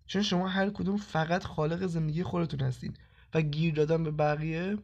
چون 0.07 0.23
شما 0.23 0.49
هر 0.49 0.71
کدوم 0.71 0.97
فقط 0.97 1.45
خالق 1.45 1.87
زندگی 1.87 2.23
خودتون 2.23 2.61
هستین 2.61 2.95
و 3.35 3.41
گیر 3.41 3.75
دادن 3.75 4.03
به 4.03 4.11
بقیه 4.11 4.79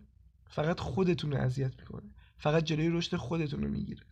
فقط 0.49 0.81
خودتون 0.81 1.33
رو 1.33 1.39
اذیت 1.39 1.81
می‌کنه. 1.81 2.11
فقط 2.39 2.65
جلوی 2.65 2.89
رشد 2.89 3.17
خودتون 3.17 3.63
رو 3.63 3.69
می‌گیره. 3.69 4.03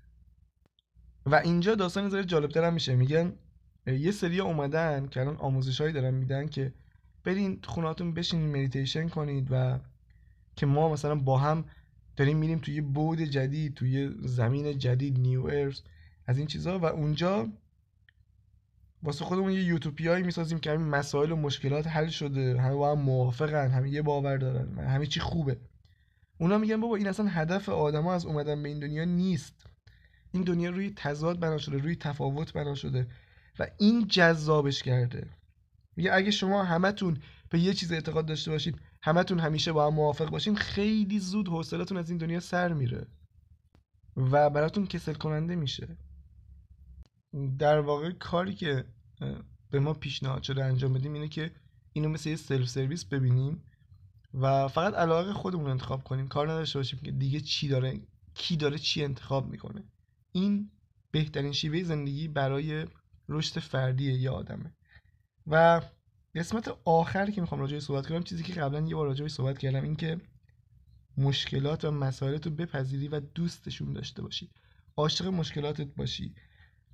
و 1.26 1.34
اینجا 1.34 1.74
داستان 1.74 2.08
ذره 2.08 2.24
جالبتر 2.24 2.64
هم 2.64 2.74
میشه. 2.74 2.94
میگن 2.96 3.32
یه 3.86 4.10
سری 4.10 4.40
اومدن 4.40 5.06
که 5.06 5.20
الان 5.20 5.36
آموزش 5.36 5.80
هایی 5.80 5.92
دارن 5.92 6.14
میدن 6.14 6.46
که 6.46 6.74
برین 7.24 7.60
خوناتون 7.64 8.14
بشینین 8.14 8.50
مدیتیشن 8.50 9.08
کنید 9.08 9.48
و 9.50 9.78
که 10.56 10.66
ما 10.66 10.92
مثلا 10.92 11.14
با 11.14 11.38
هم 11.38 11.64
داریم 12.16 12.38
میریم 12.38 12.58
توی 12.58 12.80
بود 12.80 13.20
جدید 13.20 13.74
توی 13.74 14.10
زمین 14.22 14.78
جدید 14.78 15.18
new 15.18 15.46
earth 15.46 15.80
از 16.26 16.38
این 16.38 16.46
چیزها 16.46 16.78
و 16.78 16.84
اونجا 16.84 17.48
واسه 19.02 19.24
خودمون 19.24 19.52
یه 19.52 19.64
یوتوپیایی 19.64 20.22
می‌سازیم 20.22 20.58
که 20.58 20.70
همین 20.70 20.88
مسائل 20.88 21.32
و 21.32 21.36
مشکلات 21.36 21.86
حل 21.86 22.08
شده. 22.08 22.60
همه 22.60 22.74
با 22.74 22.92
هم 22.92 23.00
موافقن 23.00 23.70
همه 23.70 23.90
یه 23.90 24.02
باور 24.02 24.36
دارن 24.36 24.78
همه 24.78 25.06
چی 25.06 25.20
خوبه. 25.20 25.56
اونا 26.38 26.58
میگن 26.58 26.80
بابا 26.80 26.96
این 26.96 27.06
اصلا 27.06 27.26
هدف 27.26 27.68
آدما 27.68 28.14
از 28.14 28.26
اومدن 28.26 28.62
به 28.62 28.68
این 28.68 28.78
دنیا 28.78 29.04
نیست. 29.04 29.66
این 30.32 30.42
دنیا 30.42 30.70
روی 30.70 30.92
تضاد 30.96 31.40
بنا 31.40 31.58
شده 31.58 31.78
روی 31.78 31.96
تفاوت 31.96 32.52
بنا 32.52 32.74
شده 32.74 33.06
و 33.58 33.66
این 33.78 34.06
جذابش 34.06 34.82
کرده. 34.82 35.26
میگه 35.96 36.12
اگه 36.12 36.30
شما 36.30 36.64
همتون 36.64 37.18
به 37.50 37.58
یه 37.58 37.74
چیز 37.74 37.92
اعتقاد 37.92 38.26
داشته 38.26 38.50
باشید 38.50 38.80
همتون 39.04 39.40
همیشه 39.40 39.72
با 39.72 39.86
هم 39.86 39.94
موافق 39.94 40.30
باشین 40.30 40.56
خیلی 40.56 41.18
زود 41.18 41.48
حوصلتون 41.48 41.98
از 41.98 42.10
این 42.10 42.18
دنیا 42.18 42.40
سر 42.40 42.72
میره 42.72 43.06
و 44.16 44.50
براتون 44.50 44.86
کسل 44.86 45.14
کننده 45.14 45.56
میشه. 45.56 45.96
در 47.58 47.80
واقع 47.80 48.10
کاری 48.12 48.54
که 48.54 48.84
به 49.70 49.80
ما 49.80 49.94
پیشنهاد 49.94 50.42
شده 50.42 50.64
انجام 50.64 50.92
بدیم 50.92 51.12
اینه 51.12 51.28
که 51.28 51.54
اینو 51.92 52.08
مثل 52.08 52.30
یه 52.30 52.36
سلف 52.36 52.68
سرویس 52.68 53.04
ببینیم 53.04 53.64
و 54.34 54.68
فقط 54.68 54.94
علاقه 54.94 55.32
خودمون 55.32 55.70
انتخاب 55.70 56.04
کنیم. 56.04 56.28
کار 56.28 56.50
نداشته 56.50 56.78
باشیم 56.78 56.98
که 56.98 57.10
دیگه 57.10 57.40
چی 57.40 57.68
داره 57.68 58.00
کی 58.34 58.56
داره 58.56 58.78
چی 58.78 59.04
انتخاب 59.04 59.50
می‌کنه. 59.50 59.84
این 60.32 60.70
بهترین 61.10 61.52
شیوه 61.52 61.82
زندگی 61.82 62.28
برای 62.28 62.86
رشد 63.28 63.60
فردی 63.60 64.12
یه 64.12 64.30
آدمه. 64.30 64.74
و 65.46 65.82
قسمت 66.34 66.78
آخر 66.84 67.30
که 67.30 67.40
می‌خوام 67.40 67.60
راجعش 67.60 67.82
صحبت 67.82 68.06
کنم 68.06 68.22
چیزی 68.22 68.42
که 68.42 68.52
قبلا 68.52 68.80
یه 68.80 68.94
بار 68.94 69.06
راجعش 69.06 69.30
صحبت 69.30 69.58
کردم 69.58 69.82
این 69.82 69.96
که 69.96 70.20
مشکلات 71.16 71.84
و 71.84 71.90
مسائلت 71.90 72.46
رو 72.46 72.52
بپذیری 72.52 73.08
و 73.08 73.20
دوستشون 73.20 73.92
داشته 73.92 74.22
باشی. 74.22 74.50
عاشق 74.96 75.26
مشکلاتت 75.26 75.94
باشی. 75.94 76.34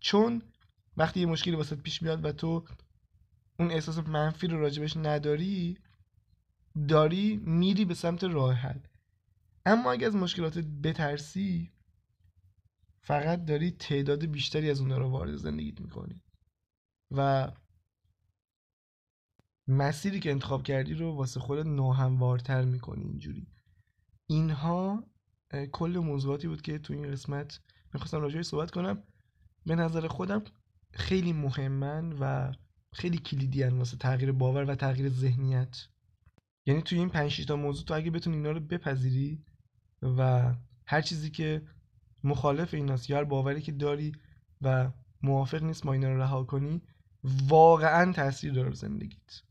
چون 0.01 0.43
وقتی 0.97 1.21
یه 1.21 1.27
مشکلی 1.27 1.57
واسه 1.57 1.77
پیش 1.77 2.03
میاد 2.03 2.25
و 2.25 2.33
تو 2.33 2.65
اون 3.59 3.71
احساس 3.71 3.99
منفی 3.99 4.47
رو 4.47 4.61
راجبش 4.61 4.97
نداری 4.97 5.79
داری 6.89 7.37
میری 7.37 7.85
به 7.85 7.95
سمت 7.95 8.25
راه 8.25 8.55
حل. 8.55 8.79
اما 9.67 9.93
اگه 9.93 10.07
از 10.07 10.17
مشکلاتت 10.17 10.65
بترسی 10.65 11.73
فقط 13.01 13.45
داری 13.45 13.71
تعداد 13.71 14.25
بیشتری 14.25 14.71
از 14.71 14.81
اونها 14.81 14.99
رو 14.99 15.09
وارد 15.09 15.37
زندگیت 15.37 15.81
می‌کنی. 15.81 16.23
و 17.11 17.51
مسیری 19.71 20.21
که 20.21 20.31
انتخاب 20.31 20.63
کردی 20.63 20.95
رو 20.95 21.13
واسه 21.13 21.41
خودت 21.41 21.67
ناهموارتر 21.67 22.65
می‌کنی 22.65 23.05
اینجوری. 23.05 23.47
اینها 24.27 25.05
کل 25.73 25.99
موضوعاتی 25.99 26.49
بود 26.49 26.63
که 26.63 26.79
تو 26.79 26.93
این 26.93 27.11
قسمت 27.11 27.61
می‌خواستم 27.95 28.21
راجعش 28.21 28.47
صحبت 28.47 28.71
کنم. 28.71 29.03
به 29.67 29.75
نظر 29.75 30.09
خودم 30.09 30.43
خیلی 30.93 31.33
مهمن 31.33 32.13
و 32.21 32.53
خیلی 32.93 33.19
کلیدی 33.19 33.65
واسه 33.65 33.97
تغییر 33.97 34.33
باور 34.33 34.65
و 34.65 34.75
تغییر 34.75 35.09
ذهنیت. 35.09 35.87
یعنی 36.67 36.83
توی 36.83 36.99
این 36.99 37.09
5 37.09 37.47
تا 37.47 37.57
موضوع 37.57 37.85
تو 37.85 37.95
اگه 37.95 38.11
بتونی 38.11 38.37
اینا 38.37 38.51
رو 38.51 38.61
بپذیری 38.61 39.45
و 40.03 40.53
هر 40.87 41.01
چیزی 41.01 41.31
که 41.31 41.63
مخالف 42.25 42.75
ایناست 42.75 43.11
یا 43.11 43.17
هر 43.17 43.25
باوری 43.25 43.63
که 43.63 43.73
داری 43.73 44.13
و 44.61 44.91
موافق 45.23 45.63
نیست 45.63 45.87
ما 45.87 45.93
اینا 45.93 46.09
رو 46.09 46.21
رها 46.21 46.45
کنی 46.45 46.83
واقعا 47.25 48.13
تاثیر 48.13 48.53
داره 48.53 48.75
زندگیت. 48.75 49.43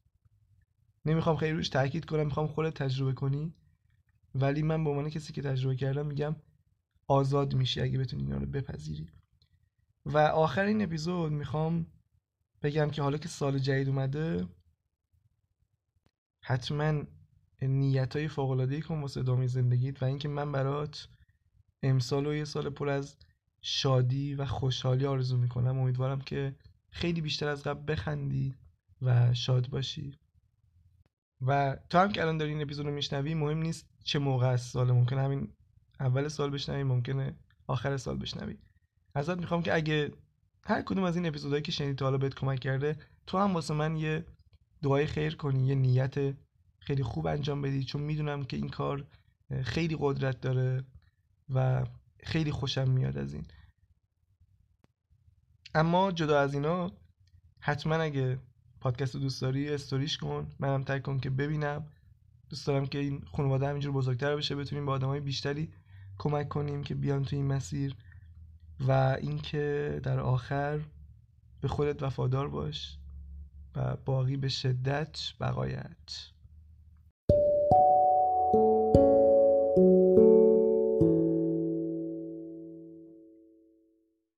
نمی‌خوام 1.10 1.36
خیلی 1.36 1.54
روش 1.54 1.70
تاکید 1.70 2.06
کنم 2.06 2.26
می‌خوام 2.26 2.48
خودت 2.48 2.74
تجربه 2.74 3.14
کنی. 3.14 3.54
ولی 4.36 4.62
من 4.62 4.84
به 4.84 4.90
عنوان 4.90 5.10
کسی 5.10 5.34
که 5.34 5.42
تجربه 5.42 5.76
کردم 5.76 6.06
میگم 6.06 6.36
آزاد 7.08 7.56
میشی 7.56 7.82
اگه 7.82 8.00
بتونی 8.00 8.24
اینا 8.24 8.38
رو 8.38 8.46
بپذیری. 8.46 9.10
و 10.06 10.18
آخر 10.18 10.66
این 10.66 10.82
اپیزود 10.82 11.32
می‌خوام 11.32 11.86
بگم 12.62 12.90
که 12.90 13.02
حالا 13.02 13.18
که 13.18 13.30
سال 13.30 13.60
جدید 13.60 13.88
اومده 13.88 14.48
حتما 16.42 17.04
نیت 17.62 18.16
های 18.16 18.28
فوق 18.28 18.50
العاده 18.50 18.82
کن 18.82 19.02
واسه 19.02 19.20
ادامه 19.20 19.48
زندگیت 19.48 20.02
و 20.04 20.06
اینکه 20.06 20.28
من 20.28 20.52
برات 20.52 21.08
امسال 21.84 22.28
و 22.28 22.34
یه 22.34 22.46
سال 22.46 22.70
پر 22.70 22.90
از 22.90 23.18
شادی 23.62 24.36
و 24.36 24.46
خوشحالی 24.46 25.06
آرزو 25.06 25.38
می‌کنم. 25.38 25.80
امیدوارم 25.80 26.22
که 26.22 26.56
خیلی 26.90 27.22
بیشتر 27.22 27.48
از 27.48 27.64
قبل 27.64 27.94
بخندی 27.94 28.56
و 29.02 29.34
شاد 29.34 29.70
باشی. 29.70 30.20
و 31.42 31.78
تو 31.90 31.98
هم 31.98 32.12
که 32.12 32.22
الان 32.22 32.38
داری 32.38 32.52
این 32.52 32.62
اپیزود 32.62 32.86
رو 32.86 32.92
میشنوی 32.92 33.34
مهم 33.34 33.58
نیست 33.58 33.90
چه 34.04 34.20
موقع 34.20 34.48
از 34.48 34.62
سال 34.62 34.92
ممکنه 34.92 35.22
همین 35.22 35.54
اول 36.00 36.28
سال 36.28 36.50
بشنوی 36.50 36.84
ممکنه 36.84 37.36
آخر 37.68 37.98
سال 37.98 38.18
بشنوی. 38.18 38.58
ازت 39.16 39.38
می‌خوام 39.38 39.64
که 39.64 39.74
اگه 39.74 40.12
هر 40.66 40.82
کدوم 40.82 41.04
از 41.04 41.16
این 41.16 41.26
اپیزودهایی 41.26 41.62
که 41.64 41.72
شنیدی 41.72 41.94
تا 41.94 42.06
حالا 42.06 42.18
بهت 42.18 42.36
کمک 42.36 42.60
کرده 42.60 42.98
تو 43.28 43.38
هم 43.38 43.54
واسه 43.54 43.74
من 43.74 43.96
یه 43.98 44.26
دعای 44.82 45.06
خیر 45.06 45.36
کنی 45.36 45.68
یه 45.68 45.76
نیت 45.76 46.36
خیلی 46.80 47.04
خوب 47.04 47.28
انجام 47.28 47.62
بدی 47.62 47.84
چون 47.84 48.02
می‌دونم 48.02 48.44
که 48.44 48.58
این 48.58 48.70
کار 48.70 49.08
خیلی 49.64 49.98
قدرت 50.00 50.42
داره 50.42 50.84
و 51.50 51.86
خیلی 52.24 52.52
خوشم 52.52 52.90
میاد 52.90 53.18
از 53.18 53.34
این. 53.34 53.46
اما 55.76 56.12
جدا 56.12 56.40
از 56.40 56.54
اینا 56.54 56.92
حتما 57.60 57.96
اگه 57.96 58.40
پادکست 58.80 59.18
دوست 59.18 59.42
داری 59.42 59.70
استوریش 59.70 60.18
کن. 60.18 60.48
منم 60.60 60.84
تگ 60.84 61.02
کن 61.02 61.20
که 61.20 61.30
ببینم. 61.30 61.86
دوست 62.50 62.68
دارم 62.68 62.88
که 62.88 63.00
این 63.00 63.22
خانواده 63.32 63.68
همینجور 63.68 63.92
بزرگتر 63.92 64.36
بشه 64.36 64.56
بتونیم 64.56 64.86
به 64.86 64.92
آدمای 64.92 65.20
بیشتری 65.20 65.70
کمک 66.18 66.50
کنیم 66.50 66.84
که 66.84 66.96
بیان 66.96 67.26
تو 67.26 67.36
این 67.36 67.46
مسیر 67.46 67.96
و 68.88 69.18
اینکه 69.22 70.00
در 70.04 70.20
آخر 70.20 70.80
به 71.62 71.68
خودت 71.68 72.04
وفادار 72.04 72.48
باش 72.48 72.98
و 73.76 73.96
باقی 74.06 74.38
به 74.38 74.50
شدت 74.50 75.20
بقایت. 75.40 76.30